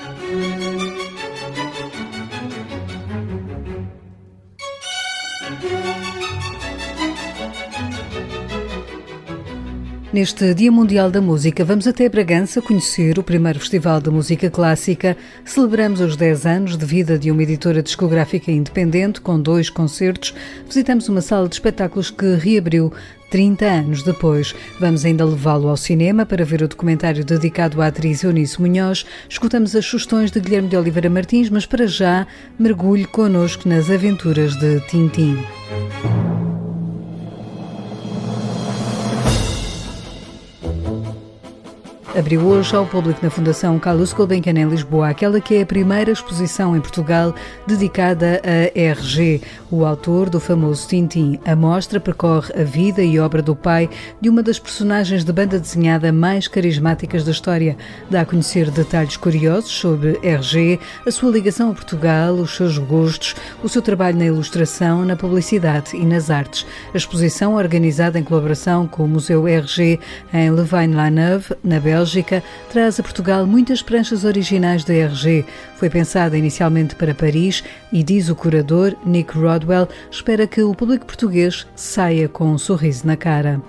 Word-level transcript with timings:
Thank 0.00 0.22
you. 0.22 0.47
Neste 10.10 10.54
Dia 10.54 10.72
Mundial 10.72 11.10
da 11.10 11.20
Música, 11.20 11.62
vamos 11.66 11.86
até 11.86 12.08
Bragança 12.08 12.62
conhecer 12.62 13.18
o 13.18 13.22
primeiro 13.22 13.60
Festival 13.60 14.00
de 14.00 14.08
Música 14.08 14.48
Clássica. 14.48 15.14
Celebramos 15.44 16.00
os 16.00 16.16
10 16.16 16.46
anos 16.46 16.76
de 16.78 16.86
vida 16.86 17.18
de 17.18 17.30
uma 17.30 17.42
editora 17.42 17.82
discográfica 17.82 18.50
independente, 18.50 19.20
com 19.20 19.38
dois 19.38 19.68
concertos. 19.68 20.34
Visitamos 20.66 21.10
uma 21.10 21.20
sala 21.20 21.46
de 21.46 21.56
espetáculos 21.56 22.10
que 22.10 22.36
reabriu 22.36 22.90
30 23.30 23.66
anos 23.66 24.02
depois. 24.02 24.54
Vamos 24.80 25.04
ainda 25.04 25.26
levá-lo 25.26 25.68
ao 25.68 25.76
cinema 25.76 26.24
para 26.24 26.42
ver 26.42 26.62
o 26.62 26.68
documentário 26.68 27.22
dedicado 27.22 27.82
à 27.82 27.88
atriz 27.88 28.24
Eunice 28.24 28.62
Munhoz. 28.62 29.04
Escutamos 29.28 29.76
as 29.76 29.84
sugestões 29.84 30.30
de 30.30 30.40
Guilherme 30.40 30.70
de 30.70 30.76
Oliveira 30.78 31.10
Martins, 31.10 31.50
mas 31.50 31.66
para 31.66 31.86
já, 31.86 32.26
mergulhe 32.58 33.04
connosco 33.04 33.68
nas 33.68 33.90
aventuras 33.90 34.56
de 34.56 34.80
Tintim. 34.88 35.36
Abriu 42.18 42.40
hoje 42.40 42.74
ao 42.74 42.84
público 42.84 43.20
na 43.22 43.30
Fundação 43.30 43.78
Carlos 43.78 44.12
Gulbenkian 44.12 44.58
em 44.58 44.68
Lisboa, 44.68 45.10
aquela 45.10 45.40
que 45.40 45.54
é 45.54 45.62
a 45.62 45.66
primeira 45.66 46.10
exposição 46.10 46.76
em 46.76 46.80
Portugal 46.80 47.32
dedicada 47.64 48.42
a 48.42 48.76
RG, 48.76 49.40
o 49.70 49.84
autor 49.84 50.28
do 50.28 50.40
famoso 50.40 50.88
Tintim. 50.88 51.38
A 51.46 51.54
mostra 51.54 52.00
percorre 52.00 52.52
a 52.60 52.64
vida 52.64 53.04
e 53.04 53.20
obra 53.20 53.40
do 53.40 53.54
pai 53.54 53.88
de 54.20 54.28
uma 54.28 54.42
das 54.42 54.58
personagens 54.58 55.24
de 55.24 55.32
banda 55.32 55.60
desenhada 55.60 56.12
mais 56.12 56.48
carismáticas 56.48 57.22
da 57.22 57.30
história. 57.30 57.76
Dá 58.10 58.22
a 58.22 58.26
conhecer 58.26 58.68
detalhes 58.72 59.16
curiosos 59.16 59.70
sobre 59.70 60.18
RG, 60.20 60.80
a 61.06 61.10
sua 61.12 61.30
ligação 61.30 61.70
a 61.70 61.74
Portugal, 61.74 62.34
os 62.34 62.56
seus 62.56 62.78
gostos, 62.78 63.36
o 63.62 63.68
seu 63.68 63.80
trabalho 63.80 64.18
na 64.18 64.26
ilustração, 64.26 65.04
na 65.04 65.14
publicidade 65.14 65.96
e 65.96 66.04
nas 66.04 66.30
artes. 66.30 66.66
A 66.92 66.96
exposição, 66.96 67.54
organizada 67.54 68.18
em 68.18 68.24
colaboração 68.24 68.88
com 68.88 69.04
o 69.04 69.08
Museu 69.08 69.46
RG 69.46 70.00
em 70.34 70.50
Louvain-la-Neuve, 70.50 71.54
na 71.62 71.78
Bélgica, 71.78 72.07
Bélgica 72.08 72.42
traz 72.72 72.98
a 72.98 73.02
Portugal 73.02 73.46
muitas 73.46 73.82
pranchas 73.82 74.24
originais 74.24 74.82
da 74.82 74.94
RG. 74.94 75.44
Foi 75.76 75.90
pensada 75.90 76.38
inicialmente 76.38 76.94
para 76.94 77.14
Paris 77.14 77.62
e, 77.92 78.02
diz 78.02 78.30
o 78.30 78.34
curador 78.34 78.94
Nick 79.04 79.36
Rodwell, 79.36 79.86
espera 80.10 80.46
que 80.46 80.62
o 80.62 80.74
público 80.74 81.04
português 81.04 81.66
saia 81.76 82.26
com 82.26 82.46
um 82.46 82.56
sorriso 82.56 83.06
na 83.06 83.14
cara. 83.14 83.60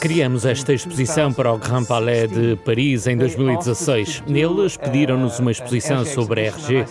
Criamos 0.00 0.46
esta 0.46 0.72
exposição 0.72 1.30
para 1.30 1.52
o 1.52 1.58
Grand 1.58 1.84
Palais 1.84 2.30
de 2.30 2.56
Paris 2.64 3.06
em 3.06 3.18
2016. 3.18 4.22
Neles 4.26 4.78
pediram-nos 4.78 5.38
uma 5.38 5.50
exposição 5.50 6.06
sobre 6.06 6.40
a 6.40 6.44
RG 6.44 6.86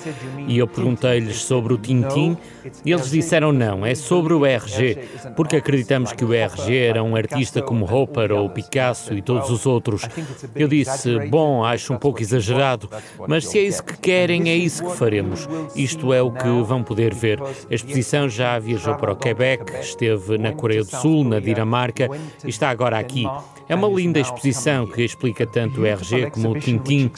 e 0.47 0.59
eu 0.59 0.67
perguntei-lhes 0.67 1.38
sobre 1.38 1.73
o 1.73 1.78
Tintim 1.78 2.38
e 2.86 2.91
eles 2.91 3.09
disseram 3.09 3.52
não, 3.52 3.86
é 3.86 3.95
sobre 3.95 4.34
o 4.34 4.45
RG, 4.45 4.97
porque 5.36 5.56
acreditamos 5.56 6.12
que 6.12 6.23
o 6.23 6.34
RG 6.34 6.66
era 6.75 7.03
um 7.03 7.15
artista 7.15 7.61
como 7.61 7.85
Hopper 7.85 8.31
ou 8.31 8.49
Picasso 8.49 9.13
e 9.13 9.21
todos 9.21 9.49
os 9.49 9.65
outros. 9.65 10.07
Eu 10.55 10.67
disse, 10.67 11.19
bom, 11.29 11.63
acho 11.63 11.93
um 11.93 11.97
pouco 11.97 12.21
exagerado, 12.21 12.89
mas 13.27 13.47
se 13.47 13.59
é 13.59 13.63
isso 13.63 13.83
que 13.83 13.97
querem, 13.97 14.49
é 14.49 14.55
isso 14.55 14.83
que 14.83 14.95
faremos. 14.95 15.47
Isto 15.75 16.13
é 16.13 16.21
o 16.21 16.31
que 16.31 16.47
vão 16.63 16.83
poder 16.83 17.13
ver. 17.13 17.41
A 17.41 17.73
exposição 17.73 18.29
já 18.29 18.57
viajou 18.59 18.95
para 18.95 19.11
o 19.11 19.15
Quebec, 19.15 19.71
esteve 19.79 20.38
na 20.38 20.53
Coreia 20.53 20.83
do 20.83 20.95
Sul, 20.95 21.23
na 21.23 21.39
Dinamarca 21.39 22.09
e 22.43 22.49
está 22.49 22.69
agora 22.69 22.97
aqui. 22.97 23.25
É 23.69 23.75
uma 23.75 23.88
linda 23.88 24.19
exposição 24.19 24.88
que 24.88 25.03
explica 25.03 25.45
tanto 25.45 25.81
o 25.81 25.85
RG 25.85 26.31
como 26.31 26.51
o 26.51 26.59
Tintin. 26.59 27.11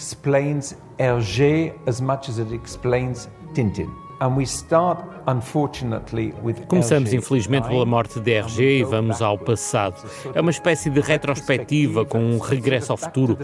RG 1.00 1.74
as 1.88 2.02
much 2.02 2.30
as 2.30 2.40
it 2.40 2.54
explains 2.54 3.30
Tintin. 3.54 3.90
And 4.20 4.36
we 4.36 4.44
start 4.46 5.00
Começamos, 6.68 7.14
infelizmente, 7.14 7.68
pela 7.68 7.86
morte 7.86 8.20
de 8.20 8.32
RG 8.34 8.80
e 8.80 8.84
vamos 8.84 9.22
ao 9.22 9.38
passado. 9.38 9.96
É 10.34 10.42
uma 10.42 10.52
espécie 10.52 10.90
de 10.90 11.00
retrospectiva 11.00 12.06
com 12.06 12.20
um 12.20 12.38
regresso 12.40 12.92
ao 12.92 12.98
futuro. 12.98 13.38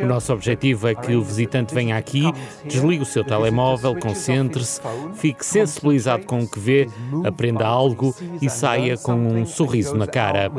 O 0.00 0.06
nosso 0.06 0.32
objetivo 0.32 0.88
é 0.88 0.94
que 0.94 1.14
o 1.14 1.22
visitante 1.22 1.74
venha 1.74 1.96
aqui, 1.96 2.32
desligue 2.64 3.02
o 3.02 3.06
seu 3.06 3.24
telemóvel, 3.24 3.94
concentre-se, 3.98 4.80
fique 5.14 5.44
sensibilizado 5.44 6.24
com 6.24 6.40
o 6.40 6.48
que 6.48 6.58
vê, 6.58 6.88
aprenda 7.24 7.66
algo 7.66 8.14
e 8.40 8.48
saia 8.48 8.96
com 8.96 9.14
um 9.14 9.46
sorriso 9.46 9.96
na 9.96 10.06
cara. 10.06 10.50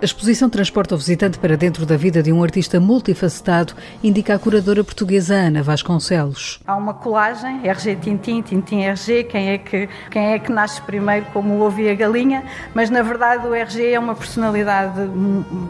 A 0.00 0.04
exposição 0.04 0.50
transporta 0.50 0.94
o 0.94 0.98
visitante 0.98 1.38
para 1.38 1.56
dentro 1.56 1.86
da 1.86 1.96
vida 1.96 2.22
de 2.22 2.32
um 2.32 2.42
artista 2.42 2.80
multifacetado, 2.80 3.74
indica 4.02 4.34
a 4.34 4.38
curadora 4.38 4.82
portuguesa 4.82 5.34
Ana 5.34 5.62
Vasconcelos. 5.62 6.60
Há 6.66 6.76
uma 6.76 6.94
colagem, 6.94 7.60
RG 7.66 7.96
Tintim, 7.96 8.42
Tintim 8.42 8.80
RG, 8.82 9.24
quem 9.24 9.37
é 9.46 9.58
que, 9.58 9.88
quem 10.10 10.32
é 10.32 10.38
que 10.38 10.50
nasce 10.50 10.80
primeiro, 10.82 11.26
como 11.32 11.54
o 11.54 11.60
ovo 11.60 11.80
e 11.80 11.90
a 11.90 11.94
galinha, 11.94 12.42
mas 12.74 12.90
na 12.90 13.02
verdade 13.02 13.46
o 13.46 13.54
RG 13.54 13.92
é 13.92 13.98
uma 13.98 14.14
personalidade 14.14 15.00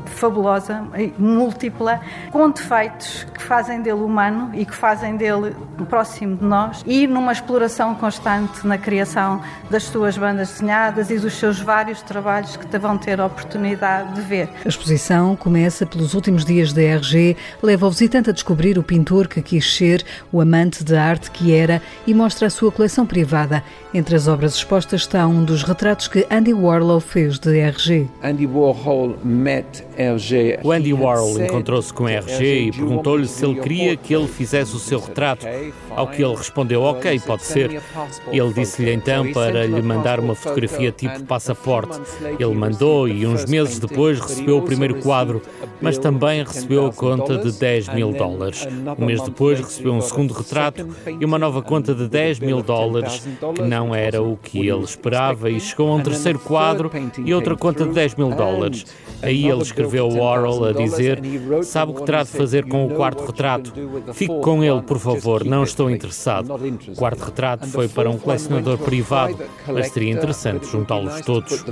fabulosa, 0.07 0.85
múltipla, 1.19 2.01
com 2.31 2.51
defeitos 2.51 3.27
que 3.35 3.43
fazem 3.43 3.83
dele 3.83 4.01
humano 4.01 4.51
e 4.55 4.65
que 4.65 4.75
fazem 4.75 5.17
dele 5.17 5.55
próximo 5.89 6.37
de 6.37 6.45
nós 6.45 6.85
e 6.87 7.07
numa 7.07 7.33
exploração 7.33 7.95
constante 7.95 8.67
na 8.67 8.79
criação 8.79 9.41
das 9.71 9.85
suas 9.85 10.17
bandas 10.17 10.51
desenhadas 10.51 11.11
e 11.11 11.19
dos 11.19 11.35
seus 11.35 11.61
vários 11.61 12.03
trabalhos 12.03 12.57
que 12.57 12.79
vão 12.79 12.97
ter 12.97 13.21
a 13.21 13.27
oportunidade 13.27 14.15
de 14.15 14.21
ver. 14.21 14.49
A 14.65 14.69
exposição 14.69 15.35
começa 15.35 15.87
pelos 15.87 16.15
últimos 16.15 16.45
dias 16.45 16.73
da 16.73 16.83
RG, 16.83 17.37
leva 17.63 17.87
o 17.87 17.91
visitante 17.91 18.31
a 18.31 18.33
descobrir 18.33 18.79
o 18.79 18.83
pintor 18.83 19.27
que 19.27 19.43
quis 19.43 19.77
ser, 19.77 20.05
o 20.31 20.41
amante 20.41 20.85
da 20.85 21.03
arte 21.03 21.31
que 21.31 21.55
era 21.55 21.83
e 22.07 22.15
mostra 22.15 22.47
a 22.47 22.51
sua 22.51 22.71
coleção 22.71 23.07
privada 23.07 23.58
entre 23.95 24.17
as 24.17 24.29
obras 24.29 24.55
expostas 24.55 25.03
está 25.03 25.27
um 25.27 25.45
dos 25.45 25.63
retratos 25.63 26.09
que 26.09 26.27
Andy 26.31 26.53
Warhol 26.53 27.01
fez 27.01 27.39
de 27.39 27.59
RG. 27.59 28.09
Andy 28.23 28.47
Warhol 28.47 29.17
met 29.25 29.85
RG. 29.97 30.61
O 30.63 30.73
Andy 30.73 30.93
Warhol 30.93 31.41
encontrou-se 31.41 31.93
com 31.93 32.09
RG 32.09 32.69
e 32.69 32.73
perguntou-lhe 32.73 33.27
se 33.27 33.45
ele 33.45 33.61
queria 33.61 33.97
que 33.97 34.15
ele 34.15 34.29
fizesse 34.29 34.75
o 34.77 34.79
seu 34.79 35.01
retrato, 35.01 35.47
ao 35.91 36.07
que 36.07 36.23
ele 36.23 36.35
respondeu: 36.35 36.83
Ok, 36.83 37.21
pode 37.21 37.45
ser. 37.45 37.83
Ele 38.31 38.53
disse-lhe 38.53 38.93
então 38.93 39.33
para 39.33 39.67
lhe 39.67 39.83
mandar 39.83 40.21
uma 40.21 40.35
fotografia 40.35 40.93
tipo 40.93 41.23
passaporte. 41.25 41.99
Ele 42.39 42.55
mandou 42.55 43.09
e 43.09 43.27
uns 43.27 43.45
meses 43.47 43.79
depois 43.79 44.21
recebeu 44.21 44.59
o 44.59 44.63
primeiro 44.63 44.97
quadro, 44.97 45.43
mas 45.81 45.99
também 45.99 46.43
recebeu 46.45 46.87
a 46.87 46.93
conta 46.93 47.39
de 47.39 47.53
10 47.53 47.89
mil 47.95 48.13
dólares. 48.13 48.67
Um 48.99 49.07
mês 49.07 49.23
depois 49.23 49.61
recebeu 49.61 49.93
um 49.93 50.01
segundo 50.01 50.33
retrato 50.35 50.87
e 51.21 51.25
uma 51.25 51.39
nova 51.39 51.63
conta 51.63 51.95
de 51.95 52.09
10 52.09 52.41
mil 52.41 52.63
dólares 52.63 53.27
que 53.55 53.63
não 53.63 53.95
era 53.95 54.23
o 54.23 54.37
que 54.37 54.69
ele 54.69 54.83
esperava 54.83 55.51
e 55.51 55.61
chegou 55.61 55.91
a 55.91 55.97
um 55.97 56.03
terceiro 56.03 56.39
quadro 56.39 56.91
e 57.25 57.33
outra 57.35 57.57
conta 57.57 57.85
de 57.85 57.93
10 57.93 58.15
mil 58.17 58.31
dólares. 58.31 58.85
Aí 59.23 59.49
ele 59.49 59.63
escreveu 59.63 60.09
Warhol 60.09 60.65
a 60.65 60.73
dizer: 60.73 61.21
Sabe 61.63 61.93
o 61.93 61.95
que 61.95 62.05
terá 62.05 62.23
de 62.23 62.31
fazer 62.31 62.67
com 62.67 62.87
o 62.87 62.95
quarto 62.95 63.25
retrato? 63.25 63.73
Fique 64.13 64.41
com 64.41 64.63
ele, 64.63 64.83
por 64.83 64.99
favor, 64.99 65.45
não 65.45 65.63
estou 65.63 65.91
interessado. 65.91 66.55
O 66.55 66.95
quarto 66.95 67.25
retrato 67.25 67.67
foi 67.67 67.89
para 67.89 68.09
um 68.11 68.19
colecionador 68.19 68.79
privado, 68.79 69.39
mas 69.67 69.91
seria 69.91 70.13
interessante 70.13 70.67
juntá-los 70.67 71.21
todos. 71.23 71.65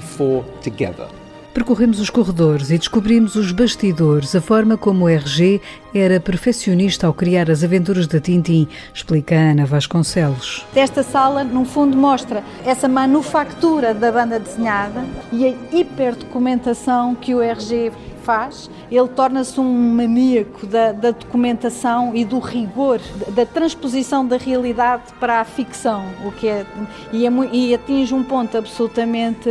Percorremos 1.57 1.99
os 2.01 2.11
corredores 2.11 2.71
e 2.71 2.77
descobrimos 2.77 3.35
os 3.35 3.51
bastidores, 3.51 4.37
a 4.37 4.43
forma 4.43 4.77
como 4.77 5.07
o 5.07 5.09
RG 5.09 5.59
era 5.95 6.21
perfeccionista 6.21 7.07
ao 7.07 7.15
criar 7.15 7.51
as 7.51 7.65
aventuras 7.65 8.07
de 8.07 8.21
Tintim, 8.21 8.69
explica 8.93 9.35
Ana 9.35 9.65
Vasconcelos. 9.65 10.67
Esta 10.77 11.03
sala, 11.03 11.43
no 11.43 11.65
fundo, 11.65 11.97
mostra 11.97 12.45
essa 12.63 12.87
manufatura 12.87 13.95
da 13.95 14.13
banda 14.13 14.39
desenhada 14.39 15.03
e 15.33 15.47
a 15.47 15.55
hiperdocumentação 15.75 17.15
que 17.15 17.35
o 17.35 17.41
RG 17.41 17.91
faz, 18.27 18.69
ele 18.91 19.09
torna-se 19.09 19.61
um 19.61 19.73
maníaco 19.95 20.67
da, 20.67 20.91
da, 20.91 21.13
documentação 21.13 22.11
e 22.13 22.25
do 22.25 22.41
rigor, 22.41 23.01
da 23.29 23.47
transposição 23.47 24.27
da 24.27 24.37
realidade 24.37 25.05
para 25.21 25.41
a 25.41 25.45
ficção, 25.45 26.03
o 26.25 26.33
que 26.33 26.49
é 26.49 26.67
e, 27.13 27.25
é, 27.25 27.31
e 27.53 27.73
atinge 27.73 28.13
um 28.13 28.25
ponto 28.25 28.59
absolutamente 28.59 29.49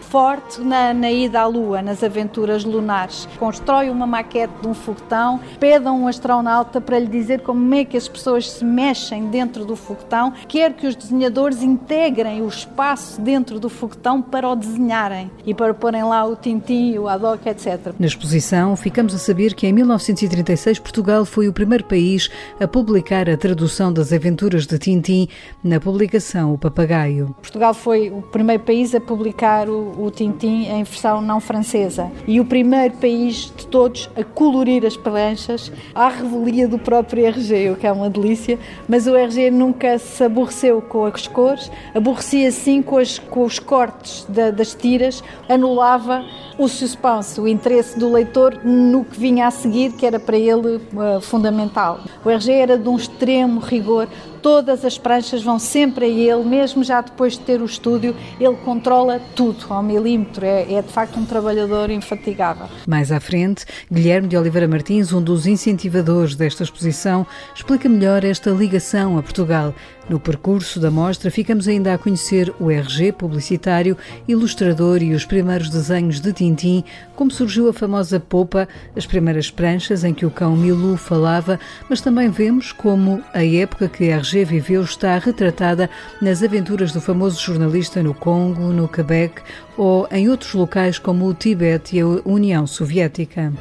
forte 0.00 0.62
na, 0.62 0.94
na, 0.94 1.10
ida 1.10 1.40
à 1.40 1.46
Lua, 1.46 1.82
nas 1.82 2.02
aventuras 2.02 2.64
lunares. 2.64 3.28
Constrói 3.38 3.90
uma 3.90 4.06
maquete 4.06 4.54
de 4.62 4.68
um 4.68 4.72
foguetão, 4.72 5.38
pede 5.60 5.86
a 5.86 5.92
um 5.92 6.08
astronauta 6.08 6.80
para 6.80 6.98
lhe 6.98 7.06
dizer 7.06 7.42
como 7.42 7.74
é 7.74 7.84
que 7.84 7.96
as 7.96 8.08
pessoas 8.08 8.50
se 8.50 8.64
mexem 8.64 9.26
dentro 9.26 9.66
do 9.66 9.76
foguetão, 9.76 10.32
quer 10.48 10.72
que 10.72 10.86
os 10.86 10.96
desenhadores 10.96 11.62
integrem 11.62 12.40
o 12.40 12.48
espaço 12.48 13.20
dentro 13.20 13.60
do 13.60 13.68
foguetão 13.68 14.22
para 14.22 14.48
o 14.48 14.56
desenharem 14.56 15.30
e 15.44 15.52
para 15.52 15.74
porem 15.74 16.04
lá 16.04 16.24
o 16.24 16.34
tintim, 16.34 16.96
o 16.96 17.06
adoc, 17.06 17.46
etc. 17.46 17.92
Nas 17.98 18.13
exposição, 18.14 18.76
ficamos 18.76 19.14
a 19.14 19.18
saber 19.18 19.54
que 19.54 19.66
em 19.66 19.72
1936 19.72 20.78
Portugal 20.78 21.24
foi 21.24 21.48
o 21.48 21.52
primeiro 21.52 21.84
país 21.84 22.30
a 22.60 22.66
publicar 22.66 23.28
a 23.28 23.36
tradução 23.36 23.92
das 23.92 24.12
aventuras 24.12 24.66
de 24.66 24.78
Tintim 24.78 25.28
na 25.62 25.80
publicação 25.80 26.54
O 26.54 26.58
Papagaio. 26.58 27.34
Portugal 27.42 27.74
foi 27.74 28.10
o 28.10 28.22
primeiro 28.22 28.62
país 28.62 28.94
a 28.94 29.00
publicar 29.00 29.68
o, 29.68 30.04
o 30.04 30.10
Tintim 30.10 30.66
em 30.66 30.84
versão 30.84 31.20
não 31.20 31.40
francesa 31.40 32.10
e 32.26 32.40
o 32.40 32.44
primeiro 32.44 32.94
país 32.94 33.52
de 33.56 33.66
todos 33.66 34.08
a 34.16 34.22
colorir 34.22 34.86
as 34.86 34.96
pranchas 34.96 35.72
à 35.94 36.08
revelia 36.08 36.68
do 36.68 36.78
próprio 36.78 37.26
RG, 37.26 37.70
o 37.70 37.76
que 37.76 37.86
é 37.86 37.92
uma 37.92 38.08
delícia, 38.08 38.58
mas 38.88 39.06
o 39.06 39.16
RG 39.16 39.50
nunca 39.50 39.98
se 39.98 40.22
aborreceu 40.22 40.80
com 40.80 41.04
as 41.04 41.26
cores, 41.26 41.70
aborrecia 41.94 42.50
sim 42.52 42.80
com, 42.80 42.98
as, 42.98 43.18
com 43.18 43.44
os 43.44 43.58
cortes 43.58 44.24
da, 44.28 44.50
das 44.50 44.74
tiras, 44.74 45.22
anulava 45.48 46.24
o 46.56 46.68
suspense, 46.68 47.40
o 47.40 47.48
interesse 47.48 47.98
do 47.98 48.03
leitor 48.12 48.60
no 48.64 49.04
que 49.04 49.18
vinha 49.18 49.46
a 49.46 49.50
seguir, 49.50 49.92
que 49.92 50.06
era 50.06 50.18
para 50.18 50.36
ele 50.36 50.76
uh, 50.76 51.20
fundamental. 51.20 52.00
O 52.24 52.30
RG 52.30 52.52
era 52.52 52.78
de 52.78 52.88
um 52.88 52.96
extremo 52.96 53.60
rigor, 53.60 54.08
todas 54.44 54.84
as 54.84 54.98
pranchas 54.98 55.42
vão 55.42 55.58
sempre 55.58 56.04
a 56.04 56.08
ele, 56.08 56.44
mesmo 56.44 56.84
já 56.84 57.00
depois 57.00 57.32
de 57.32 57.38
ter 57.38 57.62
o 57.62 57.64
estúdio, 57.64 58.14
ele 58.38 58.54
controla 58.56 59.18
tudo 59.34 59.64
ao 59.70 59.82
milímetro, 59.82 60.44
é, 60.44 60.70
é 60.70 60.82
de 60.82 60.92
facto 60.92 61.18
um 61.18 61.24
trabalhador 61.24 61.88
infatigável. 61.88 62.66
Mais 62.86 63.10
à 63.10 63.18
frente, 63.18 63.64
Guilherme 63.90 64.28
de 64.28 64.36
Oliveira 64.36 64.68
Martins, 64.68 65.14
um 65.14 65.22
dos 65.22 65.46
incentivadores 65.46 66.36
desta 66.36 66.62
exposição, 66.62 67.26
explica 67.54 67.88
melhor 67.88 68.22
esta 68.22 68.50
ligação 68.50 69.16
a 69.16 69.22
Portugal. 69.22 69.74
No 70.10 70.20
percurso 70.20 70.78
da 70.78 70.90
mostra, 70.90 71.30
ficamos 71.30 71.66
ainda 71.66 71.94
a 71.94 71.96
conhecer 71.98 72.52
o 72.60 72.70
RG 72.70 73.12
publicitário, 73.12 73.96
ilustrador 74.28 75.02
e 75.02 75.14
os 75.14 75.24
primeiros 75.24 75.70
desenhos 75.70 76.20
de 76.20 76.30
Tintim, 76.30 76.84
como 77.16 77.30
surgiu 77.30 77.70
a 77.70 77.72
famosa 77.72 78.20
popa, 78.20 78.68
as 78.94 79.06
primeiras 79.06 79.50
pranchas 79.50 80.04
em 80.04 80.12
que 80.12 80.26
o 80.26 80.30
cão 80.30 80.54
Milu 80.54 80.98
falava, 80.98 81.58
mas 81.88 82.02
também 82.02 82.28
vemos 82.28 82.70
como 82.70 83.24
a 83.32 83.42
época 83.42 83.88
que 83.88 84.10
RG 84.10 84.33
viveu 84.42 84.82
está 84.82 85.18
retratada 85.18 85.90
nas 86.20 86.42
aventuras 86.42 86.92
do 86.92 87.00
famoso 87.02 87.38
jornalista 87.38 88.02
no 88.02 88.14
Congo, 88.14 88.72
no 88.72 88.88
Quebec 88.88 89.42
ou 89.76 90.06
em 90.10 90.28
outros 90.28 90.54
locais 90.54 90.98
como 90.98 91.26
o 91.26 91.34
Tibete 91.34 91.96
e 91.96 92.00
a 92.00 92.06
União 92.24 92.66
Soviética. 92.66 93.52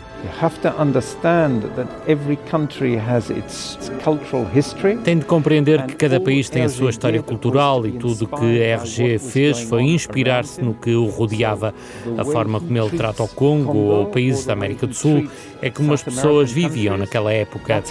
Tem 5.04 5.18
de 5.18 5.26
compreender 5.26 5.86
que 5.86 5.96
cada 5.96 6.20
país 6.20 6.50
tem 6.50 6.64
a 6.64 6.70
sua 6.70 6.90
história 6.90 7.22
cultural 7.22 7.86
e 7.86 7.92
tudo 7.92 8.26
o 8.26 8.28
que 8.28 8.64
a 8.64 8.78
RG 8.78 9.20
fez 9.20 9.60
foi 9.60 9.84
inspirar-se 9.84 10.62
no 10.62 10.74
que 10.74 10.96
o 10.96 11.08
rodeava. 11.08 11.74
A 12.18 12.24
forma 12.24 12.60
como 12.60 12.78
ele 12.78 12.98
trata 12.98 13.24
o 13.24 13.28
Congo 13.28 13.78
ou 13.78 14.06
países 14.06 14.46
da 14.46 14.54
América 14.54 14.88
do 14.88 14.94
Sul 14.94 15.28
é 15.62 15.70
como 15.70 15.94
as 15.94 16.04
pessoas 16.04 16.52
viviam 16.52 16.98
naquela 16.98 17.32
época. 17.34 17.84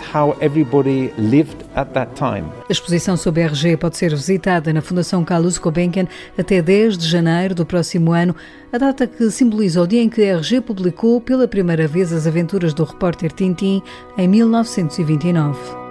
A 2.68 2.72
exposição 2.72 3.16
sobre 3.16 3.42
a 3.42 3.46
RG 3.46 3.76
pode 3.76 3.96
ser 3.96 4.14
visitada 4.14 4.72
na 4.72 4.80
Fundação 4.80 5.24
Carlos 5.24 5.58
Gulbenkian 5.58 6.06
até 6.38 6.62
10 6.62 6.96
de 6.96 7.08
janeiro 7.08 7.54
do 7.54 7.66
próximo 7.66 8.11
ano, 8.12 8.34
a 8.72 8.78
data 8.78 9.06
que 9.06 9.30
simboliza 9.30 9.82
o 9.82 9.86
dia 9.86 10.02
em 10.02 10.08
que 10.08 10.22
a 10.22 10.38
RG 10.38 10.60
publicou 10.60 11.20
pela 11.20 11.48
primeira 11.48 11.86
vez 11.86 12.12
as 12.12 12.26
aventuras 12.26 12.72
do 12.72 12.84
repórter 12.84 13.32
Tintin 13.32 13.82
em 14.16 14.28
1929. 14.28 15.81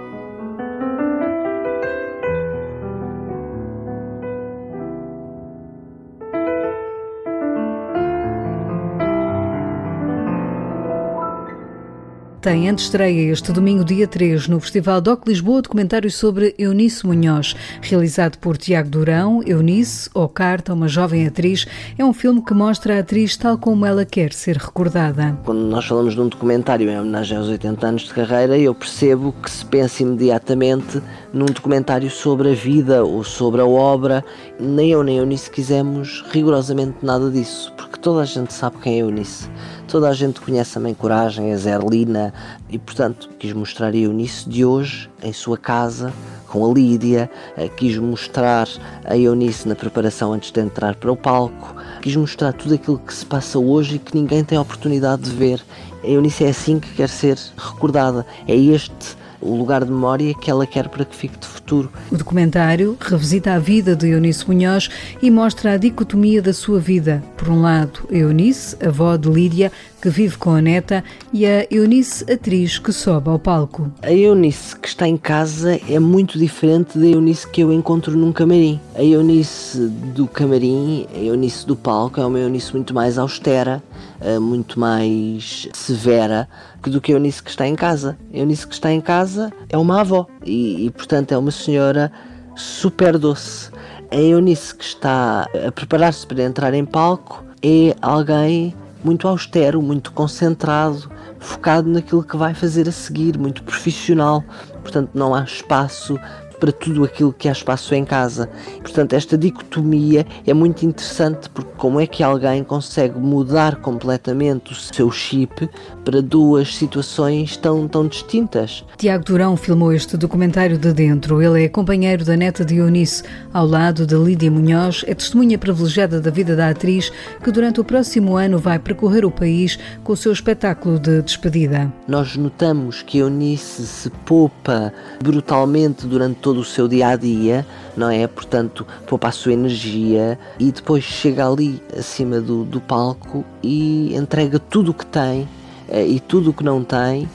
Tem 12.42 12.68
antestreia 12.68 13.30
este 13.30 13.52
domingo, 13.52 13.84
dia 13.84 14.08
3, 14.08 14.48
no 14.48 14.58
Festival 14.58 15.00
DOC 15.00 15.28
Lisboa, 15.28 15.62
documentário 15.62 16.10
sobre 16.10 16.52
Eunice 16.58 17.06
Munhoz, 17.06 17.54
realizado 17.80 18.36
por 18.38 18.58
Tiago 18.58 18.90
Durão. 18.90 19.40
Eunice, 19.46 20.10
ou 20.12 20.28
Carta, 20.28 20.74
uma 20.74 20.88
jovem 20.88 21.24
atriz, 21.24 21.68
é 21.96 22.04
um 22.04 22.12
filme 22.12 22.42
que 22.42 22.52
mostra 22.52 22.96
a 22.96 22.98
atriz 22.98 23.36
tal 23.36 23.56
como 23.56 23.86
ela 23.86 24.04
quer 24.04 24.32
ser 24.32 24.56
recordada. 24.56 25.38
Quando 25.44 25.60
nós 25.60 25.86
falamos 25.86 26.14
de 26.14 26.20
um 26.20 26.26
documentário 26.26 26.90
em 26.90 26.98
homenagem 26.98 27.38
aos 27.38 27.46
80 27.46 27.86
anos 27.86 28.02
de 28.02 28.12
carreira, 28.12 28.58
eu 28.58 28.74
percebo 28.74 29.32
que 29.40 29.48
se 29.48 29.64
pensa 29.64 30.02
imediatamente 30.02 31.00
num 31.32 31.46
documentário 31.46 32.10
sobre 32.10 32.50
a 32.50 32.54
vida 32.54 33.04
ou 33.04 33.24
sobre 33.24 33.60
a 33.60 33.66
obra. 33.66 34.24
Nem 34.60 34.90
eu 34.90 35.02
nem 35.02 35.18
a 35.18 35.22
Eunice 35.22 35.50
quisemos 35.50 36.24
rigorosamente 36.30 36.98
nada 37.02 37.30
disso, 37.30 37.72
porque 37.76 37.98
toda 37.98 38.20
a 38.20 38.24
gente 38.24 38.52
sabe 38.52 38.76
quem 38.78 38.94
é 38.94 38.98
Eunice. 38.98 39.48
Toda 39.88 40.08
a 40.08 40.12
gente 40.12 40.40
conhece 40.40 40.76
a 40.76 40.80
Mãe 40.80 40.94
Coragem, 40.94 41.52
a 41.52 41.56
Zerlina, 41.56 42.32
e 42.68 42.78
portanto 42.78 43.30
quis 43.38 43.52
mostrar 43.52 43.88
a 43.88 43.96
Eunice 43.96 44.48
de 44.48 44.64
hoje, 44.64 45.10
em 45.22 45.32
sua 45.32 45.56
casa, 45.56 46.12
com 46.48 46.70
a 46.70 46.74
Lídia, 46.74 47.30
eh, 47.56 47.68
quis 47.68 47.96
mostrar 47.96 48.68
a 49.04 49.16
Eunice 49.16 49.66
na 49.66 49.74
preparação 49.74 50.34
antes 50.34 50.50
de 50.50 50.60
entrar 50.60 50.96
para 50.96 51.10
o 51.10 51.16
palco, 51.16 51.74
quis 52.02 52.14
mostrar 52.14 52.52
tudo 52.52 52.74
aquilo 52.74 52.98
que 52.98 53.12
se 53.12 53.24
passa 53.24 53.58
hoje 53.58 53.96
e 53.96 53.98
que 53.98 54.14
ninguém 54.14 54.44
tem 54.44 54.58
a 54.58 54.60
oportunidade 54.60 55.22
de 55.22 55.30
ver. 55.30 55.62
A 56.04 56.06
Eunice 56.06 56.44
é 56.44 56.50
assim 56.50 56.78
que 56.78 56.92
quer 56.94 57.08
ser 57.08 57.38
recordada, 57.56 58.26
é 58.46 58.54
este 58.54 59.16
o 59.42 59.56
lugar 59.56 59.84
de 59.84 59.90
memória 59.90 60.34
que 60.34 60.50
ela 60.50 60.66
quer 60.66 60.88
para 60.88 61.04
que 61.04 61.14
fique 61.14 61.36
de 61.36 61.46
futuro. 61.46 61.90
O 62.10 62.16
documentário 62.16 62.96
revisita 63.00 63.54
a 63.54 63.58
vida 63.58 63.96
de 63.96 64.08
Eunice 64.08 64.46
Munhoz 64.46 64.88
e 65.20 65.30
mostra 65.30 65.72
a 65.72 65.76
dicotomia 65.76 66.40
da 66.40 66.52
sua 66.52 66.78
vida. 66.78 67.22
Por 67.36 67.48
um 67.48 67.60
lado, 67.60 68.06
Eunice, 68.10 68.76
avó 68.84 69.16
de 69.16 69.28
Lídia, 69.28 69.72
que 70.02 70.10
vive 70.10 70.36
com 70.36 70.50
a 70.50 70.60
neta, 70.60 71.04
e 71.32 71.46
a 71.46 71.64
Eunice, 71.70 72.24
atriz, 72.30 72.76
que 72.76 72.92
sobe 72.92 73.30
ao 73.30 73.38
palco. 73.38 73.88
A 74.02 74.10
Eunice 74.10 74.74
que 74.76 74.88
está 74.88 75.06
em 75.06 75.16
casa 75.16 75.80
é 75.88 76.00
muito 76.00 76.40
diferente 76.40 76.98
da 76.98 77.06
Eunice 77.06 77.46
que 77.46 77.60
eu 77.60 77.72
encontro 77.72 78.16
num 78.16 78.32
camarim. 78.32 78.80
A 78.96 79.04
Eunice 79.04 79.78
do 80.12 80.26
camarim, 80.26 81.06
a 81.14 81.18
Eunice 81.18 81.64
do 81.64 81.76
palco, 81.76 82.20
é 82.20 82.26
uma 82.26 82.40
Eunice 82.40 82.72
muito 82.72 82.92
mais 82.92 83.16
austera, 83.16 83.80
eh, 84.20 84.40
muito 84.40 84.80
mais 84.80 85.68
severa 85.72 86.48
do 86.82 87.00
que 87.00 87.12
a 87.12 87.14
Eunice 87.14 87.40
que 87.40 87.50
está 87.50 87.64
em 87.68 87.76
casa. 87.76 88.18
A 88.34 88.38
Eunice 88.38 88.66
que 88.66 88.74
está 88.74 88.92
em 88.92 89.00
casa 89.00 89.52
é 89.68 89.78
uma 89.78 90.00
avó 90.00 90.26
e, 90.44 90.84
e 90.84 90.90
portanto, 90.90 91.30
é 91.30 91.38
uma 91.38 91.52
senhora 91.52 92.10
super 92.56 93.16
doce. 93.16 93.70
A 94.10 94.16
Eunice 94.16 94.74
que 94.74 94.84
está 94.84 95.46
a 95.64 95.70
preparar-se 95.70 96.26
para 96.26 96.42
entrar 96.42 96.74
em 96.74 96.84
palco 96.84 97.44
é 97.62 97.94
alguém 98.02 98.74
muito 99.04 99.26
austero, 99.28 99.82
muito 99.82 100.12
concentrado, 100.12 101.10
focado 101.38 101.88
naquilo 101.88 102.22
que 102.22 102.36
vai 102.36 102.54
fazer 102.54 102.88
a 102.88 102.92
seguir, 102.92 103.38
muito 103.38 103.62
profissional. 103.62 104.44
Portanto, 104.82 105.10
não 105.14 105.34
há 105.34 105.42
espaço 105.44 106.18
para 106.62 106.70
tudo 106.70 107.02
aquilo 107.02 107.32
que 107.32 107.48
há 107.48 107.52
espaço 107.52 107.92
em 107.92 108.04
casa. 108.04 108.48
Portanto, 108.80 109.14
esta 109.14 109.36
dicotomia 109.36 110.24
é 110.46 110.54
muito 110.54 110.86
interessante 110.86 111.50
porque 111.50 111.72
como 111.76 111.98
é 111.98 112.06
que 112.06 112.22
alguém 112.22 112.62
consegue 112.62 113.18
mudar 113.18 113.80
completamente 113.80 114.70
o 114.70 114.76
seu 114.76 115.10
chip 115.10 115.68
para 116.04 116.22
duas 116.22 116.76
situações 116.76 117.56
tão, 117.56 117.88
tão 117.88 118.06
distintas? 118.06 118.84
Tiago 118.96 119.24
Durão 119.24 119.56
filmou 119.56 119.92
este 119.92 120.16
documentário 120.16 120.78
de 120.78 120.92
dentro. 120.92 121.42
Ele 121.42 121.64
é 121.64 121.68
companheiro 121.68 122.24
da 122.24 122.36
neta 122.36 122.64
de 122.64 122.76
Eunice, 122.76 123.24
ao 123.52 123.66
lado 123.66 124.06
de 124.06 124.14
Lídia 124.14 124.48
Munhoz, 124.48 125.04
é 125.08 125.16
testemunha 125.16 125.58
privilegiada 125.58 126.20
da 126.20 126.30
vida 126.30 126.54
da 126.54 126.68
atriz 126.68 127.10
que 127.42 127.50
durante 127.50 127.80
o 127.80 127.84
próximo 127.84 128.36
ano 128.36 128.56
vai 128.56 128.78
percorrer 128.78 129.24
o 129.24 129.32
país 129.32 129.80
com 130.04 130.12
o 130.12 130.16
seu 130.16 130.30
espetáculo 130.30 130.96
de 131.00 131.22
despedida. 131.22 131.92
Nós 132.06 132.36
notamos 132.36 133.02
que 133.02 133.18
Eunice 133.18 133.84
se 133.84 134.10
poupa 134.24 134.92
brutalmente 135.20 136.06
durante 136.06 136.36
todo 136.36 136.51
todo 136.52 136.60
o 136.60 136.64
seu 136.64 136.86
dia 136.86 137.08
a 137.08 137.16
dia, 137.16 137.66
não 137.96 138.10
é? 138.10 138.26
Portanto, 138.26 138.86
poupa 139.06 139.28
a 139.28 139.32
sua 139.32 139.54
energia 139.54 140.38
e 140.58 140.70
depois 140.70 141.02
chega 141.02 141.48
ali 141.48 141.82
acima 141.98 142.42
do, 142.42 142.62
do 142.62 142.78
palco 142.78 143.42
e 143.62 144.14
entrega 144.14 144.58
tudo 144.58 144.90
o 144.90 144.94
que 144.94 145.06
tem 145.06 145.48
eh, 145.88 146.06
e 146.06 146.20
tudo 146.20 146.50
o 146.50 146.52
que 146.52 146.62
não 146.62 146.84
tem 146.84 147.26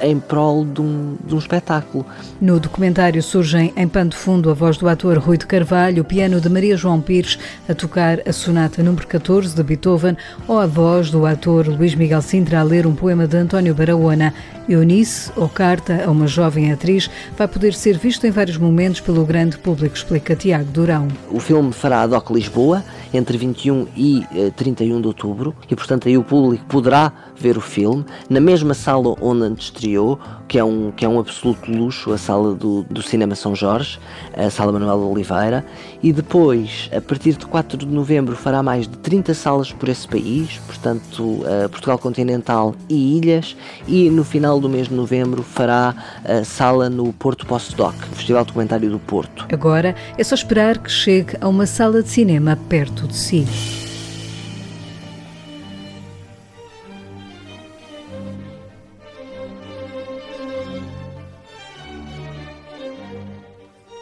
em 0.00 0.18
prol 0.18 0.64
de 0.64 0.80
um, 0.80 1.16
de 1.22 1.34
um, 1.34 1.38
espetáculo. 1.38 2.06
No 2.40 2.58
documentário 2.58 3.22
surgem 3.22 3.74
em 3.76 3.86
pano 3.86 4.10
de 4.10 4.16
fundo 4.16 4.50
a 4.50 4.54
voz 4.54 4.78
do 4.78 4.88
ator 4.88 5.18
Rui 5.18 5.36
de 5.36 5.46
Carvalho, 5.46 6.02
o 6.02 6.04
piano 6.04 6.40
de 6.40 6.48
Maria 6.48 6.76
João 6.76 7.00
Pires 7.00 7.38
a 7.68 7.74
tocar 7.74 8.20
a 8.26 8.32
sonata 8.32 8.82
número 8.82 9.06
14 9.06 9.54
de 9.54 9.62
Beethoven 9.62 10.16
ou 10.48 10.58
a 10.58 10.66
voz 10.66 11.10
do 11.10 11.26
ator 11.26 11.68
Luís 11.68 11.94
Miguel 11.94 12.22
Sintra 12.22 12.60
a 12.60 12.62
ler 12.62 12.86
um 12.86 12.94
poema 12.94 13.26
de 13.26 13.36
António 13.36 13.74
Barahona. 13.74 14.32
Eunice, 14.68 15.30
ou 15.36 15.48
Carta 15.48 16.04
a 16.04 16.10
uma 16.10 16.26
jovem 16.26 16.72
atriz, 16.72 17.10
vai 17.36 17.48
poder 17.48 17.74
ser 17.74 17.98
visto 17.98 18.26
em 18.26 18.30
vários 18.30 18.56
momentos 18.56 19.00
pelo 19.00 19.24
grande 19.24 19.58
público, 19.58 19.96
explica 19.96 20.36
Tiago 20.36 20.70
Durão. 20.70 21.08
O 21.30 21.40
filme 21.40 21.72
fará 21.72 22.02
a 22.02 22.06
DOC 22.06 22.30
Lisboa 22.32 22.84
entre 23.12 23.36
21 23.36 23.88
e 23.96 24.26
31 24.56 24.98
eh, 24.98 25.00
de 25.00 25.06
outubro 25.06 25.54
e, 25.70 25.76
portanto, 25.76 26.08
aí 26.08 26.16
o 26.16 26.24
público 26.24 26.64
poderá 26.66 27.12
ver 27.36 27.56
o 27.56 27.60
filme 27.60 28.04
na 28.30 28.40
mesma 28.40 28.72
sala 28.72 29.14
onde 29.20 29.60
estreou, 29.60 30.18
que 30.46 30.58
é 30.58 30.64
um, 30.64 30.92
que 30.92 31.04
é 31.04 31.08
um 31.08 31.18
absoluto 31.18 31.70
luxo, 31.70 32.12
a 32.12 32.18
sala 32.18 32.54
do, 32.54 32.82
do 32.84 33.02
Cinema 33.02 33.34
São 33.34 33.54
Jorge, 33.54 33.98
a 34.36 34.48
sala 34.48 34.72
Manuel 34.72 35.00
Oliveira, 35.10 35.64
e 36.02 36.12
depois, 36.12 36.88
a 36.96 37.00
partir 37.00 37.34
de 37.34 37.46
4 37.46 37.78
de 37.78 37.86
novembro, 37.86 38.36
fará 38.36 38.62
mais 38.62 38.86
de 38.86 38.96
30 38.98 39.34
salas 39.34 39.72
por 39.72 39.88
esse 39.88 40.06
país, 40.06 40.60
portanto, 40.66 41.22
uh, 41.22 41.68
Portugal 41.70 41.98
continental 41.98 42.74
e 42.88 43.18
ilhas, 43.18 43.56
e 43.86 44.08
no 44.10 44.24
final 44.52 44.60
do 44.60 44.68
mês 44.68 44.88
de 44.88 44.94
novembro 44.94 45.42
fará 45.42 45.94
a 46.24 46.44
sala 46.44 46.90
no 46.90 47.10
Porto 47.14 47.46
Postdoc, 47.46 47.96
Festival 48.12 48.44
Documentário 48.44 48.90
do 48.90 48.98
Porto. 48.98 49.46
Agora 49.50 49.94
é 50.18 50.24
só 50.24 50.34
esperar 50.34 50.78
que 50.78 50.90
chegue 50.90 51.36
a 51.40 51.48
uma 51.48 51.64
sala 51.64 52.02
de 52.02 52.10
cinema 52.10 52.58
perto 52.68 53.06
de 53.06 53.16
si. 53.16 53.81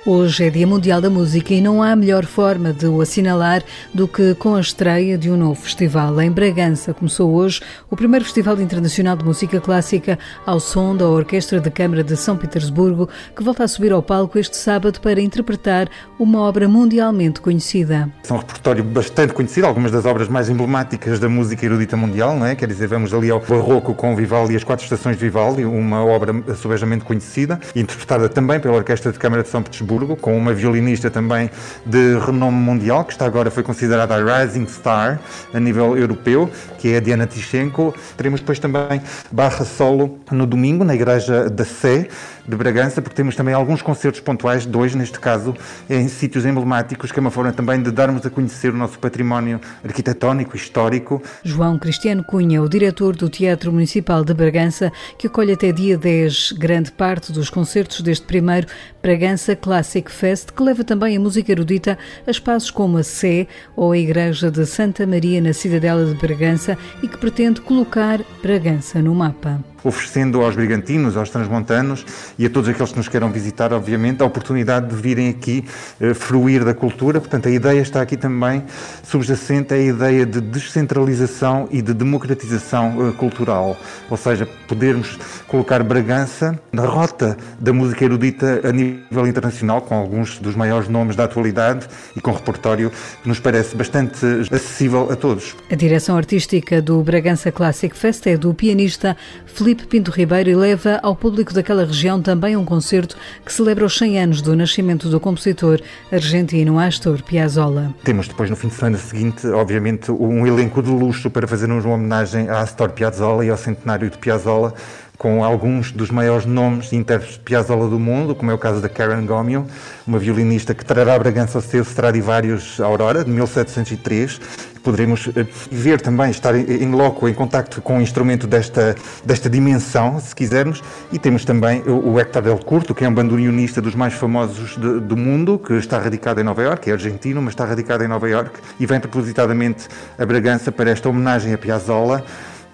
Hoje 0.06 0.46
é 0.46 0.48
Dia 0.50 0.66
Mundial 0.66 0.98
da 0.98 1.10
Música 1.10 1.52
e 1.52 1.60
não 1.60 1.82
há 1.82 1.94
melhor 1.94 2.24
forma 2.24 2.72
de 2.72 2.86
o 2.86 3.02
assinalar 3.02 3.62
do 3.92 4.08
que 4.08 4.34
com 4.36 4.54
a 4.54 4.60
estreia 4.60 5.18
de 5.18 5.30
um 5.30 5.36
novo 5.36 5.60
festival. 5.60 6.18
Em 6.22 6.30
Bragança 6.30 6.94
começou 6.94 7.30
hoje 7.34 7.60
o 7.90 7.94
primeiro 7.94 8.24
Festival 8.24 8.58
Internacional 8.62 9.14
de 9.14 9.26
Música 9.26 9.60
Clássica 9.60 10.18
ao 10.46 10.58
som 10.58 10.96
da 10.96 11.06
Orquestra 11.06 11.60
de 11.60 11.70
Câmara 11.70 12.02
de 12.02 12.16
São 12.16 12.34
Petersburgo, 12.34 13.10
que 13.36 13.42
volta 13.42 13.62
a 13.62 13.68
subir 13.68 13.92
ao 13.92 14.02
palco 14.02 14.38
este 14.38 14.56
sábado 14.56 15.02
para 15.02 15.20
interpretar 15.20 15.86
uma 16.18 16.40
obra 16.40 16.66
mundialmente 16.66 17.42
conhecida. 17.42 18.10
É 18.26 18.32
um 18.32 18.38
repertório 18.38 18.82
bastante 18.82 19.34
conhecido, 19.34 19.66
algumas 19.66 19.92
das 19.92 20.06
obras 20.06 20.28
mais 20.28 20.48
emblemáticas 20.48 21.20
da 21.20 21.28
música 21.28 21.66
erudita 21.66 21.94
mundial, 21.94 22.34
não 22.38 22.46
é? 22.46 22.56
Quer 22.56 22.68
dizer, 22.68 22.86
vamos 22.86 23.12
ali 23.12 23.30
ao 23.30 23.38
Barroco 23.38 23.92
com 23.92 24.16
Vivaldi 24.16 24.54
e 24.54 24.56
as 24.56 24.64
Quatro 24.64 24.82
Estações 24.82 25.18
de 25.18 25.22
Vivaldi, 25.26 25.66
uma 25.66 26.02
obra 26.02 26.32
subejamente 26.56 27.04
conhecida, 27.04 27.60
interpretada 27.76 28.30
também 28.30 28.58
pela 28.58 28.76
Orquestra 28.76 29.12
de 29.12 29.18
Câmara 29.18 29.42
de 29.42 29.50
São 29.50 29.62
Petersburgo 29.62 29.89
com 30.20 30.38
uma 30.38 30.54
violinista 30.54 31.10
também 31.10 31.50
de 31.84 32.16
renome 32.18 32.56
mundial, 32.56 33.04
que 33.04 33.12
está 33.12 33.26
agora 33.26 33.50
foi 33.50 33.64
considerada 33.64 34.14
a 34.14 34.42
Rising 34.42 34.66
Star 34.68 35.18
a 35.52 35.58
nível 35.58 35.96
europeu, 35.96 36.48
que 36.78 36.92
é 36.92 36.98
a 36.98 37.00
Diana 37.00 37.26
Tichenko. 37.26 37.92
Teremos 38.16 38.40
depois 38.40 38.60
também 38.60 39.02
barra 39.32 39.64
solo 39.64 40.20
no 40.30 40.46
domingo, 40.46 40.84
na 40.84 40.94
Igreja 40.94 41.50
da 41.50 41.64
Sé, 41.64 42.06
de 42.46 42.56
Bragança, 42.56 43.00
porque 43.02 43.16
temos 43.16 43.36
também 43.36 43.54
alguns 43.54 43.82
concertos 43.82 44.20
pontuais, 44.20 44.66
dois 44.66 44.94
neste 44.94 45.18
caso, 45.18 45.54
em 45.88 46.08
sítios 46.08 46.44
emblemáticos, 46.44 47.12
que 47.12 47.18
é 47.18 47.20
uma 47.20 47.30
forma 47.30 47.52
também 47.52 47.82
de 47.82 47.90
darmos 47.90 48.24
a 48.26 48.30
conhecer 48.30 48.72
o 48.72 48.76
nosso 48.76 48.98
património 48.98 49.60
arquitetónico, 49.84 50.56
histórico. 50.56 51.22
João 51.44 51.78
Cristiano 51.78 52.24
Cunha, 52.24 52.62
o 52.62 52.68
diretor 52.68 53.14
do 53.16 53.28
Teatro 53.28 53.72
Municipal 53.72 54.24
de 54.24 54.34
Bragança, 54.34 54.92
que 55.18 55.26
acolhe 55.26 55.52
até 55.52 55.72
dia 55.72 55.96
10 55.96 56.52
grande 56.52 56.90
parte 56.92 57.32
dos 57.32 57.50
concertos 57.50 58.00
deste 58.00 58.26
primeiro 58.26 58.66
Bragança 59.02 59.56
Classic 59.80 60.10
Fest, 60.10 60.52
que 60.52 60.62
leva 60.62 60.84
também 60.84 61.16
a 61.16 61.20
música 61.20 61.50
erudita 61.50 61.98
a 62.26 62.30
espaços 62.30 62.70
como 62.70 62.98
a 62.98 63.02
Sé 63.02 63.46
ou 63.74 63.92
a 63.92 63.98
Igreja 63.98 64.50
de 64.50 64.66
Santa 64.66 65.06
Maria 65.06 65.40
na 65.40 65.54
Cidadela 65.54 66.04
de 66.04 66.14
Bragança 66.14 66.76
e 67.02 67.08
que 67.08 67.16
pretende 67.16 67.62
colocar 67.62 68.20
Bragança 68.42 69.00
no 69.00 69.14
mapa 69.14 69.69
oferecendo 69.84 70.42
aos 70.42 70.54
brigantinos, 70.54 71.16
aos 71.16 71.30
transmontanos 71.30 72.04
e 72.38 72.46
a 72.46 72.50
todos 72.50 72.68
aqueles 72.68 72.90
que 72.92 72.98
nos 72.98 73.08
queiram 73.08 73.30
visitar, 73.30 73.72
obviamente, 73.72 74.22
a 74.22 74.26
oportunidade 74.26 74.88
de 74.88 74.96
virem 74.96 75.28
aqui 75.28 75.64
uh, 76.00 76.14
fruir 76.14 76.64
da 76.64 76.74
cultura. 76.74 77.20
Portanto, 77.20 77.48
a 77.48 77.50
ideia 77.50 77.80
está 77.80 78.00
aqui 78.00 78.16
também 78.16 78.62
subjacente 79.02 79.74
à 79.74 79.78
ideia 79.78 80.24
de 80.26 80.40
descentralização 80.40 81.68
e 81.70 81.82
de 81.82 81.92
democratização 81.94 83.08
uh, 83.08 83.12
cultural, 83.14 83.76
ou 84.08 84.16
seja, 84.16 84.46
podermos 84.68 85.18
colocar 85.46 85.82
Bragança 85.82 86.58
na 86.72 86.84
rota 86.84 87.36
da 87.58 87.72
música 87.72 88.04
erudita 88.04 88.60
a 88.64 88.72
nível 88.72 89.26
internacional, 89.26 89.82
com 89.82 89.94
alguns 89.94 90.38
dos 90.38 90.54
maiores 90.54 90.88
nomes 90.88 91.16
da 91.16 91.24
atualidade 91.24 91.86
e 92.14 92.20
com 92.20 92.30
repertório 92.32 92.92
que 93.22 93.28
nos 93.28 93.40
parece 93.40 93.74
bastante 93.74 94.24
acessível 94.50 95.10
a 95.10 95.16
todos. 95.16 95.56
A 95.70 95.74
direção 95.74 96.16
artística 96.16 96.80
do 96.80 97.02
Bragança 97.02 97.50
Classic 97.50 97.96
Fest 97.96 98.26
é 98.26 98.36
do 98.36 98.52
pianista 98.54 99.16
Felipe 99.46 99.69
Filipe 99.70 99.86
Pinto 99.86 100.10
Ribeiro 100.10 100.50
e 100.50 100.56
leva 100.56 100.98
ao 101.00 101.14
público 101.14 101.54
daquela 101.54 101.84
região 101.84 102.20
também 102.20 102.56
um 102.56 102.64
concerto 102.64 103.16
que 103.44 103.52
celebra 103.52 103.84
os 103.84 103.96
100 103.96 104.18
anos 104.18 104.42
do 104.42 104.56
nascimento 104.56 105.08
do 105.08 105.20
compositor 105.20 105.80
argentino 106.10 106.76
Astor 106.76 107.22
Piazzolla. 107.22 107.94
Temos 108.02 108.26
depois 108.26 108.50
no 108.50 108.56
fim 108.56 108.66
de 108.66 108.74
semana 108.74 108.98
seguinte, 108.98 109.46
obviamente, 109.46 110.10
um 110.10 110.44
elenco 110.44 110.82
de 110.82 110.90
luxo 110.90 111.30
para 111.30 111.46
fazermos 111.46 111.84
uma 111.84 111.94
homenagem 111.94 112.48
a 112.48 112.62
Astor 112.62 112.90
Piazzolla 112.90 113.44
e 113.44 113.50
ao 113.50 113.56
centenário 113.56 114.10
de 114.10 114.18
Piazzolla 114.18 114.74
com 115.20 115.44
alguns 115.44 115.92
dos 115.92 116.10
maiores 116.10 116.46
nomes 116.46 116.92
e 116.92 116.96
intérpretes 116.96 117.36
de 117.36 117.40
Piazzolla 117.40 117.90
do 117.90 117.98
mundo, 117.98 118.34
como 118.34 118.50
é 118.50 118.54
o 118.54 118.58
caso 118.58 118.80
da 118.80 118.88
Karen 118.88 119.26
Gomil, 119.26 119.66
uma 120.06 120.18
violinista 120.18 120.74
que 120.74 120.82
trará 120.82 121.18
Bragança 121.18 121.58
ao 121.58 121.62
seu 121.62 121.82
Stradivarius 121.82 122.80
Aurora, 122.80 123.22
de 123.22 123.30
1703, 123.30 124.40
poderemos 124.82 125.28
eh, 125.36 125.46
ver 125.70 126.00
também, 126.00 126.30
estar 126.30 126.54
em 126.56 126.90
loco, 126.90 127.28
em 127.28 127.34
contacto 127.34 127.82
com 127.82 127.98
um 127.98 128.00
instrumento 128.00 128.46
desta, 128.46 128.96
desta 129.22 129.50
dimensão, 129.50 130.18
se 130.18 130.34
quisermos, 130.34 130.82
e 131.12 131.18
temos 131.18 131.44
também 131.44 131.82
o, 131.86 132.18
Héctor 132.18 132.40
Del 132.40 132.56
Curto, 132.56 132.94
que 132.94 133.04
é 133.04 133.08
um 133.10 133.12
bandurionista 133.12 133.82
dos 133.82 133.94
mais 133.94 134.14
famosos 134.14 134.78
de, 134.78 135.00
do 135.00 135.18
mundo, 135.18 135.58
que 135.58 135.74
está 135.74 135.98
radicado 135.98 136.40
em 136.40 136.44
Nova 136.44 136.62
Iorque, 136.62 136.88
é 136.88 136.94
argentino, 136.94 137.42
mas 137.42 137.52
está 137.52 137.66
radicado 137.66 138.02
em 138.02 138.08
Nova 138.08 138.26
Iorque, 138.26 138.58
e 138.80 138.86
vem 138.86 138.98
propositadamente 138.98 139.86
a 140.18 140.24
Bragança 140.24 140.72
para 140.72 140.88
esta 140.88 141.10
homenagem 141.10 141.52
a 141.52 141.58
Piazzolla, 141.58 142.24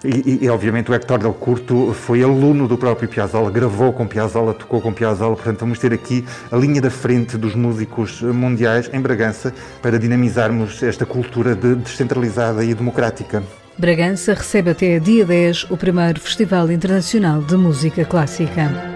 e, 0.05 0.45
e, 0.45 0.49
obviamente 0.49 0.91
o 0.91 0.95
Hector 0.95 1.19
Del 1.19 1.33
Curto 1.33 1.93
foi 1.95 2.23
aluno 2.23 2.69
do 2.69 2.77
próprio 2.77 3.09
Piazzolla, 3.09 3.51
gravou 3.51 3.93
com 3.93 4.07
Piazzolla, 4.07 4.53
tocou 4.55 4.81
com 4.81 4.93
Piazzolla, 4.93 5.35
portanto 5.35 5.61
vamos 5.61 5.79
ter 5.79 5.93
aqui 5.93 6.25
a 6.51 6.57
linha 6.57 6.81
da 6.81 6.91
frente 6.91 7.37
dos 7.37 7.55
músicos 7.55 8.21
mundiais 8.23 8.91
em 8.93 9.01
Bragança 9.01 9.55
para 9.81 9.99
dinamizarmos 9.99 10.83
esta 10.83 11.07
cultura 11.07 11.55
de 11.55 11.75
descentralizada 11.77 12.65
e 12.65 12.75
democrática. 12.75 13.43
Bragança 13.79 14.33
recebe 14.33 14.71
até 14.71 14.99
dia 14.99 15.25
10 15.25 15.71
o 15.71 15.77
primeiro 15.77 16.21
Festival 16.21 16.71
Internacional 16.71 17.43
de 17.43 17.57
Música 17.57 18.05
Clássica. 18.05 18.96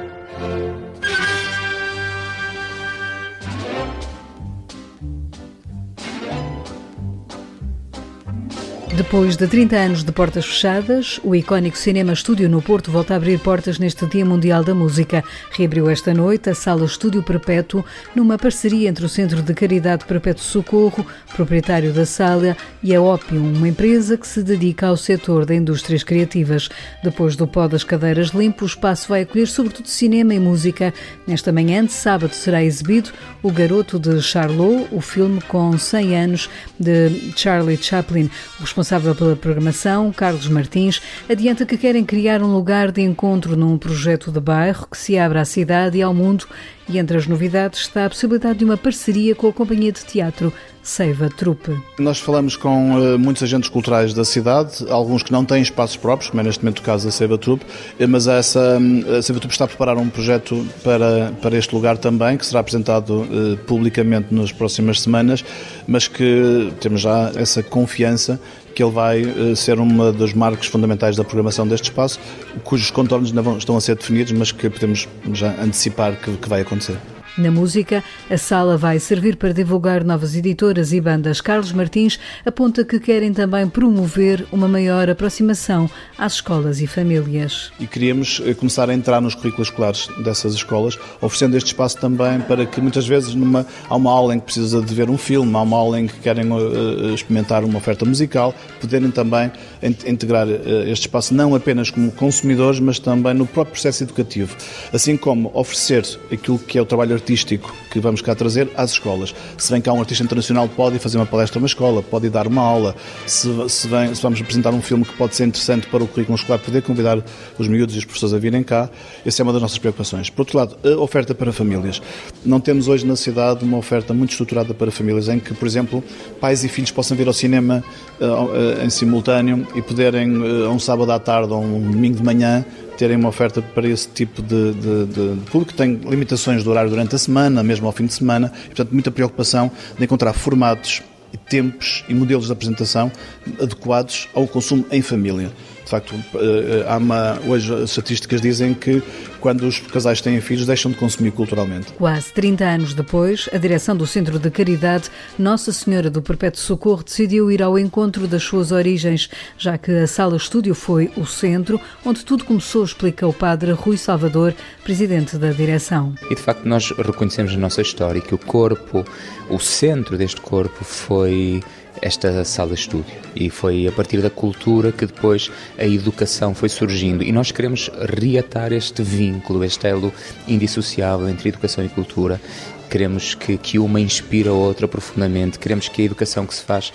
Depois 9.00 9.34
de 9.34 9.46
30 9.46 9.76
anos 9.76 10.04
de 10.04 10.12
portas 10.12 10.44
fechadas, 10.44 11.18
o 11.24 11.34
icónico 11.34 11.78
Cinema 11.78 12.12
Estúdio 12.12 12.50
no 12.50 12.60
Porto 12.60 12.90
volta 12.90 13.14
a 13.14 13.16
abrir 13.16 13.40
portas 13.40 13.78
neste 13.78 14.04
Dia 14.04 14.26
Mundial 14.26 14.62
da 14.62 14.74
Música. 14.74 15.24
Reabriu 15.52 15.88
esta 15.88 16.12
noite 16.12 16.50
a 16.50 16.54
Sala 16.54 16.84
Estúdio 16.84 17.22
Perpétuo, 17.22 17.82
numa 18.14 18.36
parceria 18.36 18.90
entre 18.90 19.06
o 19.06 19.08
Centro 19.08 19.40
de 19.40 19.54
Caridade 19.54 20.04
Perpétuo 20.04 20.44
Socorro, 20.44 21.06
proprietário 21.34 21.94
da 21.94 22.04
sala, 22.04 22.54
e 22.82 22.94
a 22.94 23.00
Opium, 23.00 23.54
uma 23.54 23.68
empresa 23.68 24.18
que 24.18 24.28
se 24.28 24.42
dedica 24.42 24.88
ao 24.88 24.98
setor 24.98 25.46
de 25.46 25.54
indústrias 25.54 26.04
criativas. 26.04 26.68
Depois 27.02 27.36
do 27.36 27.46
pó 27.46 27.66
das 27.66 27.82
cadeiras 27.82 28.28
limpo, 28.28 28.64
o 28.64 28.68
espaço 28.68 29.08
vai 29.08 29.22
acolher 29.22 29.48
sobretudo 29.48 29.88
cinema 29.88 30.34
e 30.34 30.38
música. 30.38 30.92
Nesta 31.26 31.50
manhã 31.50 31.86
de 31.86 31.92
sábado 31.92 32.34
será 32.34 32.62
exibido 32.62 33.12
O 33.42 33.50
Garoto 33.50 33.98
de 33.98 34.20
Charlot, 34.20 34.88
o 34.92 35.00
filme 35.00 35.40
com 35.48 35.78
100 35.78 36.16
anos 36.16 36.50
de 36.78 37.32
Charlie 37.34 37.82
Chaplin. 37.82 38.28
O 38.58 38.62
responsável 38.62 38.89
responsável 38.90 39.14
pela 39.14 39.36
programação, 39.36 40.12
Carlos 40.12 40.48
Martins, 40.48 41.00
adianta 41.28 41.64
que 41.64 41.78
querem 41.78 42.04
criar 42.04 42.42
um 42.42 42.52
lugar 42.52 42.90
de 42.90 43.00
encontro 43.00 43.56
num 43.56 43.78
projeto 43.78 44.32
de 44.32 44.40
bairro 44.40 44.88
que 44.90 44.98
se 44.98 45.16
abra 45.16 45.42
à 45.42 45.44
cidade 45.44 45.98
e 45.98 46.02
ao 46.02 46.12
mundo. 46.12 46.48
E 46.88 46.98
entre 46.98 47.16
as 47.16 47.24
novidades 47.24 47.82
está 47.82 48.06
a 48.06 48.10
possibilidade 48.10 48.58
de 48.58 48.64
uma 48.64 48.76
parceria 48.76 49.32
com 49.32 49.46
a 49.46 49.52
companhia 49.52 49.92
de 49.92 50.04
teatro 50.04 50.52
Seiva 50.82 51.28
Trupe. 51.28 51.76
Nós 51.98 52.18
falamos 52.18 52.56
com 52.56 52.94
uh, 52.94 53.18
muitos 53.18 53.42
agentes 53.42 53.68
culturais 53.68 54.14
da 54.14 54.24
cidade, 54.24 54.84
alguns 54.88 55.22
que 55.22 55.30
não 55.30 55.44
têm 55.44 55.60
espaços 55.60 55.96
próprios, 55.96 56.30
como 56.30 56.40
é 56.40 56.44
neste 56.44 56.64
momento 56.64 56.78
o 56.78 56.82
caso 56.82 57.06
da 57.06 57.10
Seiva 57.10 57.36
Trupe, 57.36 57.64
eh, 57.98 58.06
mas 58.06 58.26
essa, 58.26 58.78
hum, 58.80 59.04
a 59.18 59.22
Seiva 59.22 59.40
Trupe 59.40 59.52
está 59.52 59.64
a 59.64 59.68
preparar 59.68 59.96
um 59.98 60.08
projeto 60.08 60.66
para, 60.82 61.32
para 61.42 61.56
este 61.56 61.74
lugar 61.74 61.98
também, 61.98 62.36
que 62.36 62.46
será 62.46 62.60
apresentado 62.60 63.22
uh, 63.22 63.56
publicamente 63.66 64.34
nas 64.34 64.52
próximas 64.52 65.00
semanas, 65.00 65.44
mas 65.86 66.08
que 66.08 66.72
temos 66.80 67.02
já 67.02 67.30
essa 67.36 67.62
confiança 67.62 68.40
que 68.74 68.82
ele 68.82 68.92
vai 68.92 69.24
ser 69.56 69.80
uma 69.80 70.12
dos 70.12 70.32
marcos 70.32 70.68
fundamentais 70.68 71.16
da 71.16 71.24
programação 71.24 71.66
deste 71.66 71.84
espaço, 71.84 72.20
cujos 72.62 72.90
contornos 72.90 73.32
vão, 73.32 73.58
estão 73.58 73.76
a 73.76 73.80
ser 73.80 73.96
definidos, 73.96 74.32
mas 74.32 74.52
que 74.52 74.70
podemos 74.70 75.08
já 75.32 75.50
antecipar 75.60 76.14
que, 76.16 76.36
que 76.36 76.48
vai 76.48 76.60
acontecer. 76.60 76.96
Na 77.40 77.50
música, 77.50 78.04
a 78.28 78.36
sala 78.36 78.76
vai 78.76 78.98
servir 78.98 79.36
para 79.36 79.54
divulgar 79.54 80.04
novas 80.04 80.36
editoras 80.36 80.92
e 80.92 81.00
bandas. 81.00 81.40
Carlos 81.40 81.72
Martins 81.72 82.20
aponta 82.44 82.84
que 82.84 83.00
querem 83.00 83.32
também 83.32 83.66
promover 83.66 84.46
uma 84.52 84.68
maior 84.68 85.08
aproximação 85.08 85.88
às 86.18 86.34
escolas 86.34 86.82
e 86.82 86.86
famílias. 86.86 87.72
E 87.80 87.86
queríamos 87.86 88.42
eh, 88.44 88.52
começar 88.52 88.90
a 88.90 88.94
entrar 88.94 89.22
nos 89.22 89.34
currículos 89.34 89.68
escolares 89.68 90.06
dessas 90.22 90.52
escolas, 90.52 90.98
oferecendo 91.18 91.56
este 91.56 91.68
espaço 91.68 91.96
também 91.96 92.42
para 92.42 92.66
que 92.66 92.78
muitas 92.78 93.08
vezes 93.08 93.34
numa, 93.34 93.66
há 93.88 93.96
uma 93.96 94.12
aula 94.12 94.34
em 94.34 94.38
que 94.38 94.44
precisa 94.44 94.82
de 94.82 94.94
ver 94.94 95.08
um 95.08 95.16
filme, 95.16 95.56
há 95.56 95.62
uma 95.62 95.78
aula 95.78 95.98
em 95.98 96.06
que 96.06 96.20
querem 96.20 96.44
uh, 96.52 97.14
experimentar 97.14 97.64
uma 97.64 97.78
oferta 97.78 98.04
musical, 98.04 98.54
poderem 98.82 99.10
também 99.10 99.50
integrar 99.82 100.46
este 100.86 101.06
espaço 101.06 101.32
não 101.32 101.54
apenas 101.54 101.88
como 101.88 102.12
consumidores, 102.12 102.78
mas 102.80 102.98
também 102.98 103.32
no 103.32 103.46
próprio 103.46 103.72
processo 103.72 104.04
educativo. 104.04 104.54
Assim 104.92 105.16
como 105.16 105.50
oferecer 105.54 106.04
aquilo 106.30 106.58
que 106.58 106.76
é 106.76 106.82
o 106.82 106.84
trabalho 106.84 107.14
artístico 107.14 107.29
que 107.36 108.00
vamos 108.00 108.22
cá 108.22 108.34
trazer 108.34 108.68
às 108.76 108.92
escolas. 108.92 109.34
Se 109.56 109.70
vem 109.72 109.80
cá 109.80 109.92
um 109.92 110.00
artista 110.00 110.24
internacional, 110.24 110.68
pode 110.68 110.98
fazer 110.98 111.18
uma 111.18 111.26
palestra 111.26 111.58
numa 111.58 111.66
escola, 111.66 112.02
pode 112.02 112.28
dar 112.28 112.46
uma 112.46 112.62
aula. 112.62 112.94
Se, 113.26 113.48
se, 113.68 113.88
vem, 113.88 114.14
se 114.14 114.22
vamos 114.22 114.40
apresentar 114.40 114.72
um 114.72 114.82
filme 114.82 115.04
que 115.04 115.12
pode 115.14 115.34
ser 115.34 115.46
interessante 115.46 115.86
para 115.86 116.02
o 116.02 116.06
currículo 116.06 116.36
escolar, 116.36 116.58
poder 116.58 116.82
convidar 116.82 117.22
os 117.58 117.68
miúdos 117.68 117.94
e 117.94 117.98
os 117.98 118.04
professores 118.04 118.34
a 118.34 118.38
virem 118.38 118.62
cá, 118.62 118.88
essa 119.24 119.42
é 119.42 119.44
uma 119.44 119.52
das 119.52 119.62
nossas 119.62 119.78
preocupações. 119.78 120.30
Por 120.30 120.42
outro 120.42 120.58
lado, 120.58 120.76
a 120.84 121.00
oferta 121.00 121.34
para 121.34 121.52
famílias. 121.52 122.00
Não 122.44 122.60
temos 122.60 122.88
hoje 122.88 123.06
na 123.06 123.16
cidade 123.16 123.64
uma 123.64 123.76
oferta 123.76 124.12
muito 124.14 124.30
estruturada 124.30 124.74
para 124.74 124.90
famílias, 124.90 125.28
em 125.28 125.38
que, 125.38 125.54
por 125.54 125.66
exemplo, 125.66 126.02
pais 126.40 126.64
e 126.64 126.68
filhos 126.68 126.90
possam 126.90 127.16
vir 127.16 127.26
ao 127.26 127.32
cinema 127.32 127.84
uh, 128.20 128.24
uh, 128.24 128.84
em 128.84 128.90
simultâneo 128.90 129.66
e 129.74 129.82
poderem, 129.82 130.36
uh, 130.36 130.70
um 130.70 130.78
sábado 130.78 131.10
à 131.12 131.18
tarde 131.18 131.52
ou 131.52 131.62
um 131.62 131.90
domingo 131.90 132.16
de 132.16 132.22
manhã, 132.22 132.64
terem 133.00 133.16
uma 133.16 133.30
oferta 133.30 133.62
para 133.62 133.88
esse 133.88 134.06
tipo 134.08 134.42
de, 134.42 134.74
de, 134.74 135.06
de, 135.06 135.34
de 135.36 135.50
público, 135.50 135.72
que 135.72 135.74
tem 135.74 135.94
limitações 135.94 136.62
de 136.62 136.68
horário 136.68 136.90
durante 136.90 137.14
a 137.14 137.18
semana, 137.18 137.62
mesmo 137.62 137.86
ao 137.86 137.92
fim 137.92 138.04
de 138.04 138.12
semana, 138.12 138.52
e, 138.64 138.66
portanto, 138.66 138.92
muita 138.92 139.10
preocupação 139.10 139.70
de 139.96 140.04
encontrar 140.04 140.34
formatos 140.34 141.02
e 141.32 141.38
tempos 141.38 142.04
e 142.10 142.14
modelos 142.14 142.44
de 142.44 142.52
apresentação 142.52 143.10
adequados 143.58 144.28
ao 144.34 144.46
consumo 144.46 144.84
em 144.90 145.00
família. 145.00 145.50
De 145.90 145.96
facto, 145.96 146.14
eh, 146.36 146.84
há 146.86 146.98
uma, 146.98 147.36
hoje 147.48 147.74
as 147.74 147.90
estatísticas 147.90 148.40
dizem 148.40 148.74
que 148.74 149.02
quando 149.40 149.66
os 149.66 149.80
casais 149.80 150.20
têm 150.20 150.40
filhos 150.40 150.64
deixam 150.64 150.92
de 150.92 150.96
consumir 150.96 151.32
culturalmente. 151.32 151.92
Quase 151.94 152.32
30 152.32 152.64
anos 152.64 152.94
depois, 152.94 153.48
a 153.52 153.58
direção 153.58 153.96
do 153.96 154.06
Centro 154.06 154.38
de 154.38 154.48
Caridade 154.52 155.10
Nossa 155.36 155.72
Senhora 155.72 156.08
do 156.08 156.22
Perpétuo 156.22 156.60
Socorro 156.60 157.02
decidiu 157.02 157.50
ir 157.50 157.60
ao 157.60 157.76
encontro 157.76 158.28
das 158.28 158.44
suas 158.44 158.70
origens, 158.70 159.28
já 159.58 159.76
que 159.76 159.90
a 159.90 160.06
sala 160.06 160.36
estúdio 160.36 160.76
foi 160.76 161.10
o 161.16 161.26
centro 161.26 161.80
onde 162.04 162.24
tudo 162.24 162.44
começou, 162.44 162.84
explica 162.84 163.26
o 163.26 163.32
padre 163.32 163.72
Rui 163.72 163.96
Salvador, 163.96 164.54
presidente 164.84 165.36
da 165.38 165.50
direção. 165.50 166.14
E 166.30 166.36
de 166.36 166.40
facto 166.40 166.64
nós 166.66 166.88
reconhecemos 166.92 167.52
na 167.54 167.62
nossa 167.62 167.82
história 167.82 168.20
que 168.20 168.32
o 168.32 168.38
corpo, 168.38 169.04
o 169.48 169.58
centro 169.58 170.16
deste 170.16 170.40
corpo 170.40 170.84
foi 170.84 171.60
esta 172.00 172.44
sala 172.44 172.74
estúdio. 172.74 173.14
E 173.34 173.50
foi 173.50 173.86
a 173.86 173.92
partir 173.92 174.20
da 174.20 174.30
cultura 174.30 174.92
que 174.92 175.06
depois 175.06 175.50
a 175.78 175.84
educação 175.84 176.54
foi 176.54 176.68
surgindo. 176.68 177.22
E 177.22 177.32
nós 177.32 177.52
queremos 177.52 177.90
reatar 178.18 178.72
este 178.72 179.02
vínculo, 179.02 179.64
este 179.64 179.86
elo 179.86 180.12
indissociável 180.46 181.28
entre 181.28 181.48
educação 181.48 181.84
e 181.84 181.88
cultura. 181.88 182.40
Queremos 182.88 183.34
que, 183.34 183.56
que 183.56 183.78
uma 183.78 184.00
inspire 184.00 184.48
a 184.48 184.52
outra 184.52 184.88
profundamente. 184.88 185.58
Queremos 185.58 185.88
que 185.88 186.02
a 186.02 186.04
educação 186.04 186.46
que 186.46 186.54
se 186.54 186.62
faz 186.62 186.92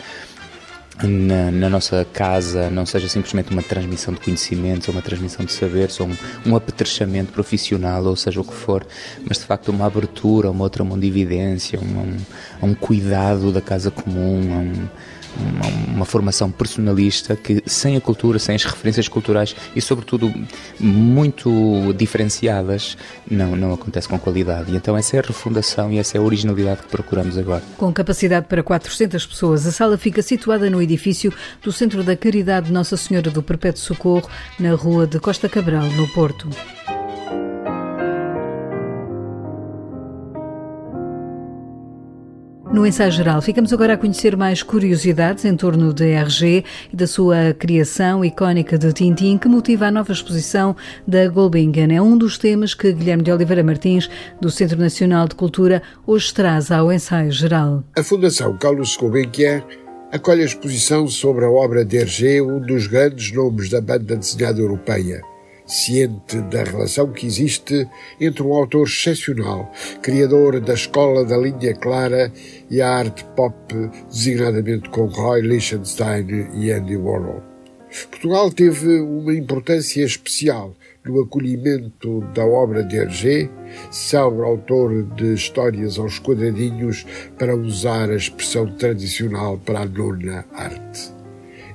na, 1.04 1.52
na, 1.52 1.70
nossa 1.70 2.06
casa 2.14 2.70
não 2.70 2.86
seja 2.86 3.10
simplesmente 3.10 3.52
uma 3.52 3.62
transmissão 3.62 4.14
de 4.14 4.20
conhecimentos 4.22 4.88
ou 4.88 4.94
uma 4.94 5.02
transmissão 5.02 5.46
de 5.46 5.52
saberes 5.52 6.00
ou 6.00 6.08
um, 6.08 6.16
um 6.46 6.56
apetrechamento 6.56 7.34
profissional 7.34 8.04
ou 8.06 8.16
seja 8.16 8.40
o 8.40 8.44
que 8.44 8.54
for, 8.54 8.86
mas 9.28 9.40
de 9.40 9.46
facto 9.46 9.70
uma 9.70 9.86
abertura, 9.86 10.50
uma 10.50 10.64
outra 10.64 10.84
mundividência, 10.84 11.80
um, 11.80 11.84
um, 12.64 12.70
um 12.70 12.76
cuidado 12.76 13.52
da 13.52 13.62
casa 13.62 13.92
comum, 13.92 14.40
um, 14.40 14.88
uma, 15.38 15.96
uma, 15.96 16.06
formação 16.06 16.52
personalista 16.52 17.36
que, 17.36 17.62
sem 17.66 17.96
a 17.96 18.02
cultura, 18.02 18.40
sem 18.40 18.56
as 18.56 18.64
referências 18.64 19.08
culturais 19.08 19.56
e, 19.76 19.82
sobretudo, 19.82 20.34
muito 20.80 21.94
diferenciadas, 21.94 22.98
não, 23.30 23.56
não 23.56 23.74
acontece 23.74 24.08
com 24.08 24.18
qualidade. 24.18 24.72
E 24.72 24.76
então, 24.76 24.98
essa 24.98 25.18
é 25.18 25.20
a 25.20 25.24
refundação 25.24 25.92
e 25.92 26.00
essa 26.00 26.18
é 26.18 26.20
a 26.20 26.24
originalidade 26.24 26.84
que 26.84 26.88
procuramos 26.88 27.38
agora. 27.38 27.64
Com 27.78 27.92
capacidade 27.92 28.48
para 28.48 28.64
400 28.64 29.26
pessoas, 29.26 29.66
a 29.66 29.72
sala 29.72 29.98
fica 29.98 30.22
situada 30.22 30.70
no 30.70 30.82
edifício 30.82 31.34
do 31.62 31.72
Centro 31.72 32.04
da 32.04 32.16
Caridade 32.16 32.72
Nossa 32.72 32.98
Senhora 32.98 33.30
do 33.30 33.44
Perpétuo 33.44 33.82
Socorro, 33.82 34.30
na 34.60 34.74
Rua 34.74 35.06
de 35.06 35.20
Costa 35.20 35.50
Cabral, 35.50 35.86
no 35.92 36.08
Porto. 36.10 36.50
No 42.76 42.86
ensaio 42.86 43.10
geral, 43.10 43.42
ficamos 43.42 43.72
agora 43.72 43.94
a 43.94 43.98
conhecer 43.98 44.36
mais 44.36 44.62
curiosidades 44.62 45.46
em 45.46 45.56
torno 45.56 45.94
da 45.94 46.04
RG 46.04 46.66
e 46.92 46.96
da 46.96 47.08
sua 47.08 47.54
criação 47.58 48.24
icónica 48.24 48.78
de 48.78 48.92
Tintin, 48.92 49.38
que 49.38 49.48
motiva 49.48 49.86
a 49.86 49.92
nova 49.92 50.12
exposição 50.12 50.76
da 51.08 51.26
Gulbenkian. 51.30 51.94
É 51.94 52.02
um 52.02 52.18
dos 52.18 52.38
temas 52.38 52.74
que 52.74 52.92
Guilherme 52.92 53.24
de 53.24 53.32
Oliveira 53.32 53.64
Martins, 53.64 54.10
do 54.42 54.52
Centro 54.52 54.78
Nacional 54.78 55.26
de 55.26 55.36
Cultura, 55.36 55.82
hoje 56.06 56.34
traz 56.34 56.70
ao 56.70 56.92
ensaio 56.92 57.32
geral. 57.32 57.82
A 57.98 58.04
Fundação 58.04 58.58
Carlos 58.58 58.98
Gulbenkian 58.98 59.64
acolhe 60.12 60.42
a 60.42 60.46
exposição 60.46 61.08
sobre 61.08 61.46
a 61.46 61.50
obra 61.50 61.86
de 61.86 61.96
Hergé, 61.96 62.42
um 62.42 62.60
dos 62.60 62.88
grandes 62.88 63.32
nomes 63.32 63.70
da 63.70 63.80
banda 63.80 64.18
desenhada 64.18 64.60
europeia 64.60 65.22
ciente 65.66 66.42
da 66.42 66.64
relação 66.64 67.12
que 67.12 67.26
existe 67.26 67.88
entre 68.20 68.44
um 68.44 68.54
autor 68.54 68.88
excepcional, 68.88 69.72
criador 70.02 70.60
da 70.60 70.74
escola 70.74 71.26
da 71.26 71.38
linha 71.38 71.74
clara 71.76 72.32
e 72.70 72.82
a 72.82 72.90
arte 72.90 73.24
pop, 73.36 73.56
designadamente 74.10 74.90
com 74.90 75.06
Roy 75.06 75.42
Lichtenstein 75.42 76.50
e 76.56 76.72
Andy 76.72 76.98
Warhol. 76.98 77.44
Portugal 78.12 78.52
teve 78.52 79.00
uma 79.00 79.34
importância 79.34 80.04
especial 80.04 80.76
no 81.06 81.22
acolhimento 81.22 82.22
da 82.34 82.46
obra 82.46 82.84
de 82.84 82.98
Hergé, 82.98 83.50
célebre 83.92 84.44
autor 84.44 85.04
de 85.16 85.34
histórias 85.34 85.98
aos 85.98 86.20
quadradinhos, 86.20 87.06
para 87.38 87.56
usar 87.56 88.10
a 88.10 88.16
expressão 88.16 88.68
tradicional 88.76 89.58
para 89.58 89.82
a 89.82 89.86
nona 89.86 90.46
arte. 90.54 91.15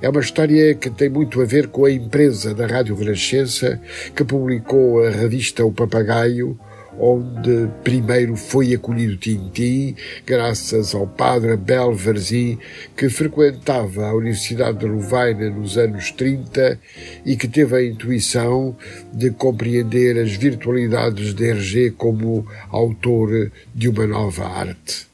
É 0.03 0.09
uma 0.09 0.21
história 0.21 0.75
que 0.75 0.89
tem 0.89 1.11
muito 1.11 1.43
a 1.43 1.45
ver 1.45 1.69
com 1.69 1.85
a 1.85 1.91
empresa 1.91 2.55
da 2.55 2.67
Rádio 2.67 2.95
Renascença 2.95 3.79
que 4.17 4.25
publicou 4.25 5.05
a 5.05 5.11
revista 5.11 5.63
O 5.63 5.71
Papagaio, 5.71 6.59
onde 6.99 7.69
primeiro 7.85 8.35
foi 8.35 8.73
acolhido 8.73 9.19
Tintim, 9.19 9.95
graças 10.25 10.95
ao 10.95 11.07
padre 11.07 11.53
Abel 11.53 11.93
Varzim, 11.93 12.59
que 12.97 13.11
frequentava 13.11 14.07
a 14.07 14.15
Universidade 14.15 14.79
de 14.79 14.87
Louvaina 14.87 15.51
nos 15.51 15.77
anos 15.77 16.11
30 16.13 16.81
e 17.27 17.37
que 17.37 17.47
teve 17.47 17.77
a 17.77 17.85
intuição 17.85 18.75
de 19.13 19.31
compreender 19.31 20.19
as 20.19 20.33
virtualidades 20.33 21.35
de 21.35 21.45
Hergé 21.45 21.91
como 21.91 22.47
autor 22.71 23.53
de 23.75 23.91
uma 23.91 24.07
nova 24.07 24.47
arte. 24.47 25.07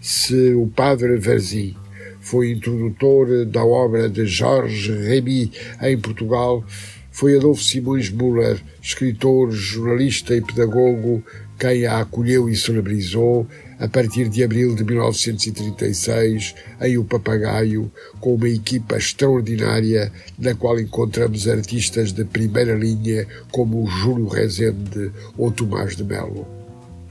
Se 0.00 0.54
o 0.54 0.68
padre 0.68 1.16
Varzim 1.16 1.74
foi 2.20 2.52
introdutor 2.52 3.44
da 3.46 3.64
obra 3.64 4.08
de 4.08 4.26
Jorge 4.26 4.92
Remy 4.92 5.50
em 5.82 5.98
Portugal, 5.98 6.64
foi 7.10 7.36
Adolfo 7.36 7.62
Simões 7.62 8.08
Müller, 8.08 8.62
escritor, 8.80 9.50
jornalista 9.50 10.34
e 10.34 10.40
pedagogo, 10.40 11.22
quem 11.58 11.84
a 11.84 12.00
acolheu 12.00 12.48
e 12.48 12.56
celebrizou 12.56 13.46
a 13.78 13.88
partir 13.88 14.28
de 14.28 14.42
abril 14.42 14.74
de 14.74 14.84
1936 14.84 16.54
em 16.80 16.96
O 16.96 17.04
Papagaio, 17.04 17.90
com 18.20 18.34
uma 18.34 18.48
equipa 18.48 18.96
extraordinária 18.96 20.12
na 20.38 20.54
qual 20.54 20.78
encontramos 20.78 21.48
artistas 21.48 22.12
de 22.12 22.24
primeira 22.24 22.74
linha 22.74 23.26
como 23.50 23.86
Júlio 23.86 24.28
Rezende 24.28 25.10
ou 25.36 25.50
Tomás 25.50 25.96
de 25.96 26.04
Melo 26.04 26.59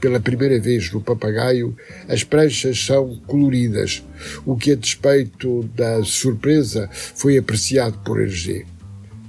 pela 0.00 0.18
primeira 0.18 0.58
vez 0.58 0.90
no 0.90 1.00
papagaio, 1.00 1.76
as 2.08 2.24
pranchas 2.24 2.84
são 2.84 3.16
coloridas, 3.26 4.02
o 4.44 4.56
que, 4.56 4.72
a 4.72 4.76
despeito 4.76 5.68
da 5.74 6.02
surpresa, 6.02 6.88
foi 6.92 7.36
apreciado 7.36 7.98
por 8.04 8.20
Hergé. 8.20 8.64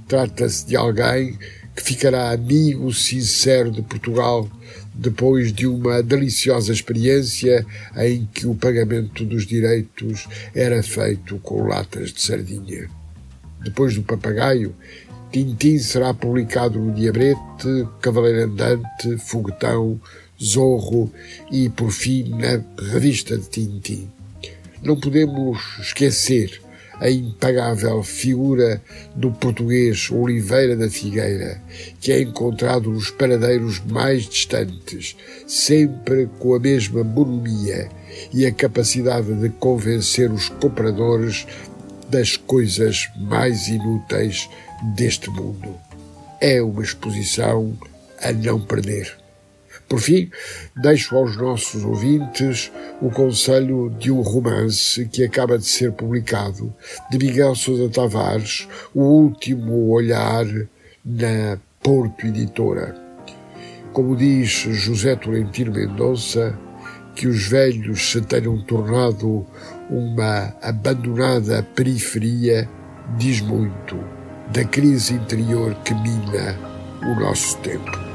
Trata-se 0.08 0.66
de 0.66 0.76
alguém 0.76 1.38
que 1.74 1.82
ficará 1.82 2.32
amigo 2.32 2.92
sincero 2.92 3.70
de 3.70 3.82
Portugal 3.82 4.50
depois 4.94 5.52
de 5.52 5.66
uma 5.66 6.02
deliciosa 6.02 6.72
experiência 6.72 7.64
em 7.96 8.28
que 8.32 8.46
o 8.46 8.54
pagamento 8.54 9.24
dos 9.24 9.46
direitos 9.46 10.28
era 10.54 10.82
feito 10.82 11.38
com 11.38 11.66
latas 11.66 12.12
de 12.12 12.20
sardinha. 12.20 12.90
Depois 13.64 13.94
do 13.94 14.02
papagaio, 14.02 14.74
Tintim 15.32 15.78
será 15.78 16.12
publicado 16.12 16.78
no 16.78 16.92
Diabrete, 16.92 17.88
Cavaleiro 18.02 18.44
Andante, 18.44 19.16
Foguetão, 19.18 19.98
Zorro 20.42 21.12
e, 21.50 21.68
por 21.68 21.90
fim, 21.90 22.30
na 22.30 22.62
revista 22.90 23.38
de 23.38 23.48
Tintin. 23.48 24.10
Não 24.82 24.98
podemos 24.98 25.58
esquecer 25.80 26.60
a 27.02 27.10
impagável 27.10 28.02
figura 28.02 28.80
do 29.14 29.32
português 29.32 30.08
Oliveira 30.10 30.76
da 30.76 30.88
Figueira, 30.88 31.60
que 32.00 32.12
é 32.12 32.20
encontrado 32.20 32.90
nos 32.90 33.10
paradeiros 33.10 33.80
mais 33.80 34.28
distantes, 34.28 35.16
sempre 35.46 36.28
com 36.38 36.54
a 36.54 36.60
mesma 36.60 37.02
bonomia 37.02 37.88
e 38.32 38.46
a 38.46 38.52
capacidade 38.52 39.34
de 39.34 39.48
convencer 39.48 40.30
os 40.30 40.48
compradores 40.48 41.46
das 42.08 42.36
coisas 42.36 43.08
mais 43.16 43.68
inúteis 43.68 44.48
deste 44.94 45.30
mundo. 45.30 45.74
É 46.40 46.62
uma 46.62 46.82
exposição 46.82 47.76
a 48.20 48.32
não 48.32 48.60
perder. 48.60 49.21
Por 49.92 50.00
fim, 50.00 50.30
deixo 50.74 51.14
aos 51.14 51.36
nossos 51.36 51.84
ouvintes 51.84 52.72
o 52.98 53.10
conselho 53.10 53.94
de 53.98 54.10
um 54.10 54.22
romance 54.22 55.04
que 55.04 55.22
acaba 55.22 55.58
de 55.58 55.66
ser 55.66 55.92
publicado, 55.92 56.74
de 57.10 57.18
Miguel 57.18 57.54
Sousa 57.54 57.90
Tavares, 57.90 58.66
O 58.94 59.02
Último 59.02 59.90
Olhar, 59.90 60.46
na 61.04 61.58
Porto 61.82 62.26
Editora. 62.26 62.96
Como 63.92 64.16
diz 64.16 64.48
José 64.48 65.14
Tolentino 65.14 65.72
Mendonça, 65.72 66.58
que 67.14 67.26
os 67.26 67.46
velhos 67.46 68.12
se 68.12 68.22
tenham 68.22 68.62
tornado 68.62 69.46
uma 69.90 70.56
abandonada 70.62 71.62
periferia 71.62 72.66
diz 73.18 73.42
muito 73.42 74.02
da 74.54 74.64
crise 74.64 75.12
interior 75.12 75.74
que 75.84 75.92
mina 75.92 76.58
o 77.02 77.20
nosso 77.20 77.58
tempo. 77.58 78.11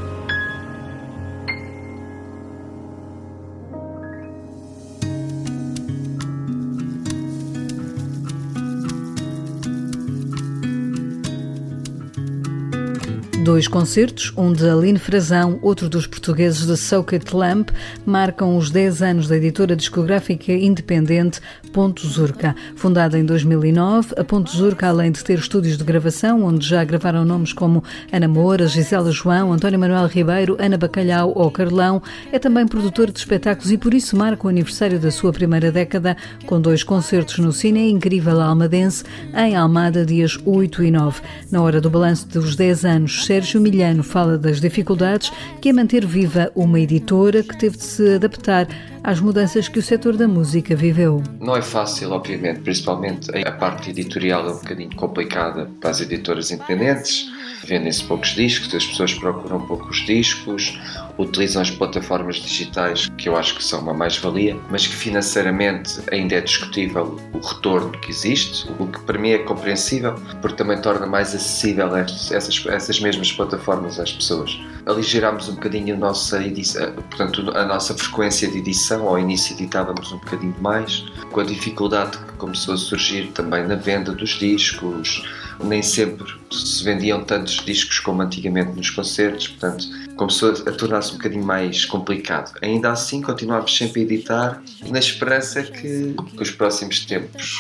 Dois 13.48 13.66
concertos, 13.66 14.34
um 14.36 14.52
de 14.52 14.70
Aline 14.70 15.00
Frazão, 15.00 15.58
outro 15.62 15.88
dos 15.88 16.06
portugueses 16.06 16.68
de 16.68 16.76
Socket 16.76 17.32
Lamp, 17.32 17.70
marcam 18.06 18.58
os 18.58 18.70
10 18.70 19.02
anos 19.02 19.28
da 19.30 19.38
editora 19.38 19.74
discográfica 19.74 20.52
independente 20.52 21.40
Ponto 21.72 22.06
Zurca. 22.06 22.54
Fundada 22.76 23.18
em 23.18 23.24
2009, 23.24 24.16
a 24.18 24.24
Ponto 24.26 24.52
Zurca, 24.52 24.88
além 24.88 25.14
de 25.14 25.24
ter 25.24 25.40
estúdios 25.40 25.78
de 25.78 25.84
gravação, 25.86 26.44
onde 26.44 26.68
já 26.68 26.84
gravaram 26.84 27.24
nomes 27.24 27.54
como 27.54 27.82
Ana 28.12 28.28
Moura, 28.28 28.68
Gisela 28.68 29.14
João, 29.14 29.54
António 29.54 29.80
Manuel 29.80 30.08
Ribeiro, 30.08 30.58
Ana 30.60 30.78
Bacalhau 30.78 31.32
ou 31.34 31.50
Carlão, 31.50 32.04
é 32.34 32.40
também 32.40 32.68
produtor 32.68 33.12
de 33.12 33.20
espetáculos 33.20 33.72
e 33.72 33.78
por 33.78 33.94
isso 33.94 34.18
marca 34.18 34.46
o 34.46 34.50
aniversário 34.50 35.00
da 35.00 35.10
sua 35.10 35.32
primeira 35.32 35.72
década 35.72 36.18
com 36.46 36.60
dois 36.60 36.84
concertos 36.84 37.40
no 37.40 37.54
Cine 37.54 37.90
Incrível 37.90 38.42
Almadense, 38.42 39.06
em 39.34 39.56
Almada, 39.56 40.06
dias 40.06 40.38
8 40.44 40.84
e 40.84 40.92
9. 40.92 41.22
Na 41.50 41.62
hora 41.62 41.80
do 41.80 41.90
balanço 41.90 42.28
dos 42.28 42.54
10 42.54 42.84
anos, 42.84 43.26
Sérgio 43.38 43.62
Milhano 43.62 44.02
fala 44.02 44.36
das 44.36 44.60
dificuldades 44.60 45.32
que 45.62 45.70
é 45.70 45.74
manter 45.74 46.04
viva 46.04 46.52
uma 46.56 46.80
editora 46.80 47.44
que 47.44 47.56
teve 47.56 47.78
de 47.78 47.84
se 47.84 48.16
adaptar 48.16 48.68
às 49.04 49.20
mudanças 49.20 49.68
que 49.68 49.78
o 49.78 49.82
setor 49.84 50.18
da 50.18 50.28
música 50.28 50.76
viveu. 50.76 51.22
Não 51.40 51.56
é 51.56 51.62
fácil, 51.62 52.14
obviamente, 52.14 52.62
principalmente 52.62 53.30
a 53.38 53.52
parte 53.52 53.92
editorial 53.92 54.48
é 54.48 54.54
um 54.54 54.58
bocadinho 54.58 54.96
complicada 54.96 55.70
para 55.80 55.92
as 55.92 56.02
editoras 56.02 56.50
independentes 56.50 57.28
vendem-se 57.68 58.04
poucos 58.04 58.30
discos, 58.30 58.74
as 58.74 58.86
pessoas 58.86 59.14
procuram 59.14 59.60
poucos 59.68 60.06
discos, 60.06 60.80
utilizam 61.18 61.62
as 61.62 61.70
plataformas 61.70 62.36
digitais, 62.38 63.10
que 63.18 63.30
eu 63.30 63.36
acho 63.36 63.56
que 63.56 63.64
são 63.64 63.80
uma 63.82 63.94
mais-valia, 63.94 64.58
mas 64.70 64.86
que 64.86 64.96
financeiramente 64.96 66.00
ainda 66.12 66.36
é 66.36 66.42
discutível 66.42 67.20
o 67.34 67.40
retorno 67.40 67.92
que 67.92 68.10
existe, 68.10 68.70
o 68.80 68.88
que 68.88 69.00
para 69.02 69.18
mim 69.18 69.32
é 69.32 69.40
compreensível, 69.40 70.16
porque 70.42 70.58
também 70.58 70.80
torna 70.82 71.06
mais 71.06 71.34
acessível 71.34 71.96
essas, 71.96 72.66
essas 72.68 73.00
mesmas 73.00 73.32
plataformas 73.32 74.00
às 74.00 74.12
pessoas. 74.12 74.60
Aligerámos 74.86 75.50
um 75.50 75.56
bocadinho 75.56 75.96
a 75.96 75.98
nossa, 75.98 76.42
edição, 76.44 76.94
portanto, 76.94 77.52
a 77.52 77.66
nossa 77.66 77.94
frequência 77.94 78.48
de 78.48 78.60
edição, 78.60 79.08
ao 79.08 79.20
início 79.20 79.54
editávamos 79.54 80.12
um 80.12 80.18
bocadinho 80.18 80.56
mais, 80.62 81.04
com 81.32 81.42
a 81.42 81.44
dificuldade 81.44 82.18
que 82.18 82.34
começou 82.34 82.74
a 82.74 82.78
surgir 82.78 83.28
também 83.34 83.66
na 83.68 83.76
venda 83.76 84.12
dos 84.12 84.32
discos, 84.32 85.24
nem 85.64 85.82
sempre 85.82 86.26
se 86.52 86.84
vendiam 86.84 87.24
tantos 87.24 87.58
discos 87.66 88.00
como 88.00 88.22
antigamente 88.22 88.72
nos 88.76 88.90
concertos, 88.90 89.48
portanto 89.48 89.86
começou 90.16 90.52
a 90.52 90.72
tornar-se 90.72 91.12
um 91.12 91.18
bocadinho 91.18 91.46
mais 91.46 91.86
complicado. 91.86 92.58
Ainda 92.62 92.92
assim, 92.92 93.22
continuamos 93.22 93.76
sempre 93.78 94.02
a 94.02 94.04
editar, 94.04 94.64
na 94.90 95.00
esperança 95.00 95.62
que, 95.62 96.16
que 96.36 96.42
os 96.42 96.52
próximos 96.52 97.06
tempos 97.06 97.56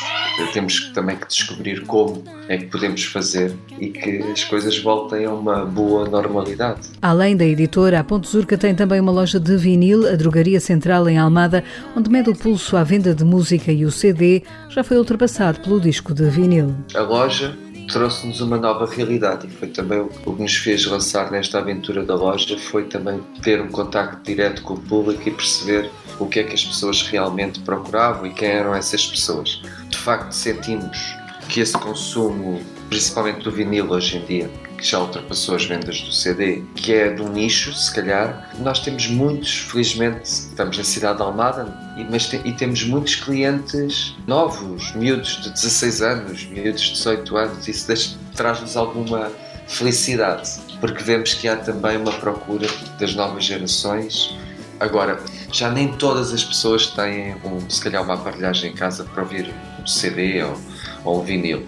temos 0.53 0.91
também 0.93 1.15
que 1.15 1.27
descobrir 1.27 1.81
como 1.81 2.23
é 2.49 2.57
que 2.57 2.65
podemos 2.65 3.03
fazer 3.03 3.55
e 3.79 3.89
que 3.89 4.17
as 4.23 4.43
coisas 4.43 4.77
voltem 4.79 5.25
a 5.25 5.33
uma 5.33 5.65
boa 5.65 6.09
normalidade. 6.09 6.81
Além 7.01 7.37
da 7.37 7.45
editora, 7.45 7.99
a 7.99 8.03
Ponte 8.03 8.27
Zurca 8.27 8.57
tem 8.57 8.73
também 8.73 8.99
uma 8.99 9.11
loja 9.11 9.39
de 9.39 9.55
vinil, 9.55 10.07
a 10.07 10.15
Drogaria 10.15 10.59
Central 10.59 11.07
em 11.07 11.17
Almada, 11.17 11.63
onde 11.95 12.09
mede 12.09 12.29
o 12.29 12.35
pulso 12.35 12.75
à 12.75 12.83
venda 12.83 13.13
de 13.13 13.23
música 13.23 13.71
e 13.71 13.85
o 13.85 13.91
CD 13.91 14.41
já 14.69 14.83
foi 14.83 14.97
ultrapassado 14.97 15.59
pelo 15.59 15.79
disco 15.79 16.13
de 16.13 16.27
vinil. 16.29 16.75
A 16.95 17.01
loja 17.01 17.55
trouxe-nos 17.87 18.41
uma 18.41 18.57
nova 18.57 18.85
realidade 18.85 19.47
e 19.47 19.49
foi 19.49 19.69
também 19.69 19.99
o 19.99 20.35
que 20.35 20.41
nos 20.41 20.55
fez 20.55 20.85
lançar 20.85 21.31
nesta 21.31 21.59
aventura 21.59 22.03
da 22.03 22.15
loja 22.15 22.57
foi 22.57 22.85
também 22.85 23.19
ter 23.41 23.61
um 23.61 23.69
contacto 23.69 24.21
direto 24.23 24.61
com 24.61 24.73
o 24.73 24.79
público 24.79 25.27
e 25.27 25.31
perceber 25.31 25.89
o 26.19 26.27
que 26.27 26.39
é 26.39 26.43
que 26.43 26.53
as 26.53 26.65
pessoas 26.65 27.01
realmente 27.03 27.59
procuravam 27.61 28.25
e 28.25 28.33
quem 28.33 28.49
eram 28.49 28.75
essas 28.75 29.05
pessoas. 29.05 29.61
De 29.89 29.97
facto, 29.97 30.31
sentimos 30.31 31.15
que 31.47 31.61
esse 31.61 31.77
consumo, 31.77 32.61
principalmente 32.89 33.43
do 33.43 33.51
vinil 33.51 33.89
hoje 33.89 34.17
em 34.17 34.25
dia, 34.25 34.49
que 34.77 34.85
já 34.85 34.99
ultrapassou 34.99 35.55
as 35.55 35.65
vendas 35.65 36.01
do 36.01 36.11
CD, 36.11 36.63
que 36.75 36.93
é 36.93 37.09
do 37.11 37.27
nicho, 37.29 37.73
se 37.73 37.93
calhar. 37.93 38.49
Nós 38.59 38.79
temos 38.79 39.07
muitos, 39.07 39.57
felizmente, 39.57 40.23
estamos 40.23 40.77
na 40.77 40.83
cidade 40.83 41.17
de 41.17 41.23
Almada, 41.23 41.65
mas 42.09 42.31
e 42.31 42.51
temos 42.53 42.83
muitos 42.83 43.15
clientes 43.15 44.15
novos, 44.27 44.93
miúdos 44.95 45.41
de 45.41 45.49
16 45.51 46.01
anos, 46.01 46.45
miúdos 46.45 46.81
de 46.81 46.93
18 46.93 47.37
anos, 47.37 47.67
isso 47.67 48.17
traz-nos 48.35 48.77
alguma 48.77 49.31
felicidade, 49.67 50.49
porque 50.79 51.03
vemos 51.03 51.33
que 51.33 51.47
há 51.47 51.57
também 51.57 51.97
uma 51.97 52.13
procura 52.13 52.67
das 52.99 53.15
novas 53.15 53.43
gerações. 53.43 54.33
Agora, 54.79 55.19
já 55.51 55.71
nem 55.71 55.91
todas 55.93 56.31
as 56.31 56.43
pessoas 56.43 56.87
têm, 56.87 57.35
um, 57.43 57.67
se 57.67 57.81
calhar, 57.81 58.03
uma 58.03 58.13
aparelhagem 58.13 58.71
em 58.71 58.75
casa 58.75 59.03
para 59.03 59.23
ouvir 59.23 59.51
um 59.81 59.87
CD 59.87 60.43
ou, 60.43 60.57
ou 61.03 61.21
um 61.21 61.23
vinil 61.25 61.65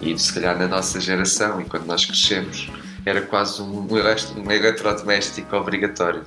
e 0.00 0.18
se 0.18 0.32
calhar 0.32 0.58
na 0.58 0.66
nossa 0.66 1.00
geração, 1.00 1.60
e 1.60 1.64
quando 1.64 1.86
nós 1.86 2.04
crescemos, 2.04 2.70
era 3.04 3.20
quase 3.22 3.60
um, 3.62 3.86
um 3.92 4.50
eletrodoméstico 4.50 5.56
obrigatório. 5.56 6.24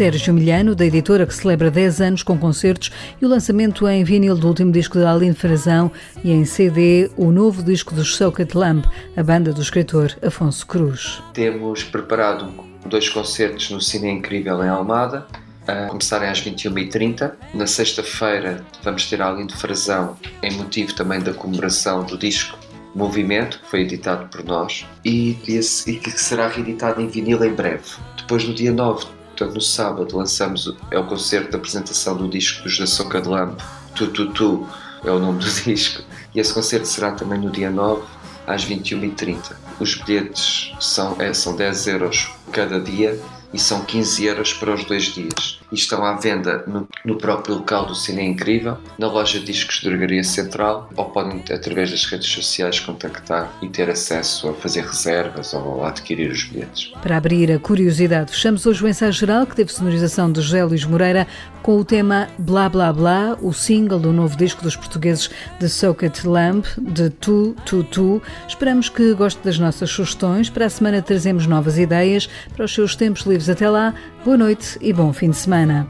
Sérgio 0.00 0.32
Milhano, 0.32 0.74
da 0.74 0.86
editora 0.86 1.26
que 1.26 1.34
celebra 1.34 1.70
10 1.70 2.00
anos 2.00 2.22
com 2.22 2.38
concertos 2.38 2.90
e 3.20 3.26
o 3.26 3.28
lançamento 3.28 3.86
em 3.86 4.02
vinil 4.02 4.34
do 4.34 4.48
último 4.48 4.72
disco 4.72 4.98
de 4.98 5.04
Aline 5.04 5.34
Frazão 5.34 5.92
e 6.24 6.32
em 6.32 6.42
CD 6.46 7.10
o 7.18 7.30
novo 7.30 7.62
disco 7.62 7.94
dos 7.94 8.16
Socket 8.16 8.54
Lamp, 8.54 8.86
a 9.14 9.22
banda 9.22 9.52
do 9.52 9.60
escritor 9.60 10.16
Afonso 10.22 10.66
Cruz. 10.66 11.22
Temos 11.34 11.84
preparado 11.84 12.50
dois 12.86 13.10
concertos 13.10 13.68
no 13.68 13.78
Cine 13.78 14.08
Incrível 14.08 14.64
em 14.64 14.70
Almada, 14.70 15.26
a 15.68 15.88
começarem 15.88 16.30
às 16.30 16.40
21h30. 16.42 17.32
Na 17.52 17.66
sexta-feira 17.66 18.64
vamos 18.82 19.04
ter 19.04 19.20
a 19.20 19.28
Aline 19.28 19.52
Frazão 19.52 20.16
em 20.42 20.52
motivo 20.52 20.94
também 20.94 21.20
da 21.20 21.34
comemoração 21.34 22.04
do 22.04 22.16
disco 22.16 22.58
Movimento, 22.94 23.60
que 23.60 23.68
foi 23.68 23.80
editado 23.82 24.28
por 24.28 24.42
nós 24.46 24.86
e, 25.04 25.36
e 25.46 25.94
que 25.96 26.10
será 26.10 26.48
reeditado 26.48 27.02
em 27.02 27.06
vinil 27.06 27.44
em 27.44 27.52
breve. 27.52 27.84
Depois, 28.16 28.48
no 28.48 28.54
dia 28.54 28.72
9, 28.72 29.19
Portanto, 29.40 29.54
no 29.54 29.60
sábado 29.62 30.18
lançamos 30.18 30.76
é 30.90 30.98
o 30.98 31.06
concerto 31.06 31.48
de 31.48 31.56
apresentação 31.56 32.14
do 32.14 32.28
disco 32.28 32.62
dos 32.62 32.78
da 32.78 32.86
Soca 32.86 33.22
de 33.22 33.28
Lampo, 33.28 33.64
Tu 33.94 34.08
Tu 34.08 34.30
Tu 34.32 34.68
é 35.02 35.10
o 35.10 35.18
nome 35.18 35.38
do 35.38 35.48
disco, 35.64 36.02
e 36.34 36.40
esse 36.40 36.52
concerto 36.52 36.86
será 36.86 37.12
também 37.12 37.40
no 37.40 37.48
dia 37.50 37.70
9 37.70 38.02
às 38.46 38.66
21h30. 38.66 39.56
Os 39.80 39.94
bilhetes 39.94 40.74
são, 40.78 41.16
é, 41.18 41.32
são 41.32 41.56
10 41.56 41.86
euros 41.86 42.30
cada 42.52 42.78
dia 42.78 43.18
e 43.52 43.58
são 43.58 43.84
15 43.84 44.24
euros 44.24 44.52
para 44.54 44.74
os 44.74 44.84
dois 44.84 45.04
dias. 45.04 45.58
E 45.70 45.74
estão 45.74 46.04
à 46.04 46.16
venda 46.16 46.64
no, 46.66 46.88
no 47.04 47.16
próprio 47.16 47.56
local 47.56 47.86
do 47.86 47.94
Cine 47.94 48.24
Incrível, 48.24 48.78
na 48.98 49.06
loja 49.06 49.38
de 49.38 49.46
discos 49.46 49.80
de 49.80 49.88
Drogaria 49.88 50.24
Central, 50.24 50.90
ou 50.96 51.06
podem, 51.06 51.42
através 51.52 51.90
das 51.90 52.04
redes 52.04 52.28
sociais, 52.28 52.80
contactar 52.80 53.52
e 53.62 53.68
ter 53.68 53.88
acesso 53.88 54.48
a 54.48 54.54
fazer 54.54 54.84
reservas 54.84 55.52
ou 55.54 55.84
a 55.84 55.88
adquirir 55.88 56.30
os 56.30 56.44
bilhetes. 56.44 56.92
Para 57.02 57.16
abrir 57.16 57.52
a 57.52 57.58
curiosidade, 57.58 58.32
fechamos 58.32 58.66
hoje 58.66 58.84
o 58.84 58.88
ensaio 58.88 59.12
geral, 59.12 59.46
que 59.46 59.56
teve 59.56 59.72
sonorização 59.72 60.30
de 60.30 60.40
José 60.40 60.64
Luís 60.64 60.84
Moreira, 60.84 61.26
com 61.62 61.78
o 61.78 61.84
tema 61.84 62.28
Blá 62.38 62.68
Blá 62.68 62.92
Blá, 62.92 63.36
o 63.40 63.52
single 63.52 63.98
do 63.98 64.12
novo 64.12 64.36
disco 64.36 64.62
dos 64.62 64.76
portugueses 64.76 65.30
de 65.58 65.68
Socket 65.68 66.24
Lamp, 66.24 66.64
de 66.78 67.10
Tu 67.10 67.54
Tu 67.64 67.84
Tu. 67.84 68.22
Esperamos 68.48 68.88
que 68.88 69.12
goste 69.14 69.40
das 69.44 69.58
nossas 69.58 69.90
sugestões. 69.90 70.48
Para 70.48 70.66
a 70.66 70.70
semana 70.70 71.02
trazemos 71.02 71.46
novas 71.46 71.78
ideias 71.78 72.28
para 72.54 72.64
os 72.64 72.72
seus 72.72 72.96
tempos 72.96 73.22
livres. 73.22 73.39
Até 73.48 73.68
lá, 73.68 73.94
boa 74.24 74.36
noite 74.36 74.76
e 74.80 74.92
bom 74.92 75.12
fim 75.12 75.30
de 75.30 75.36
semana. 75.36 75.86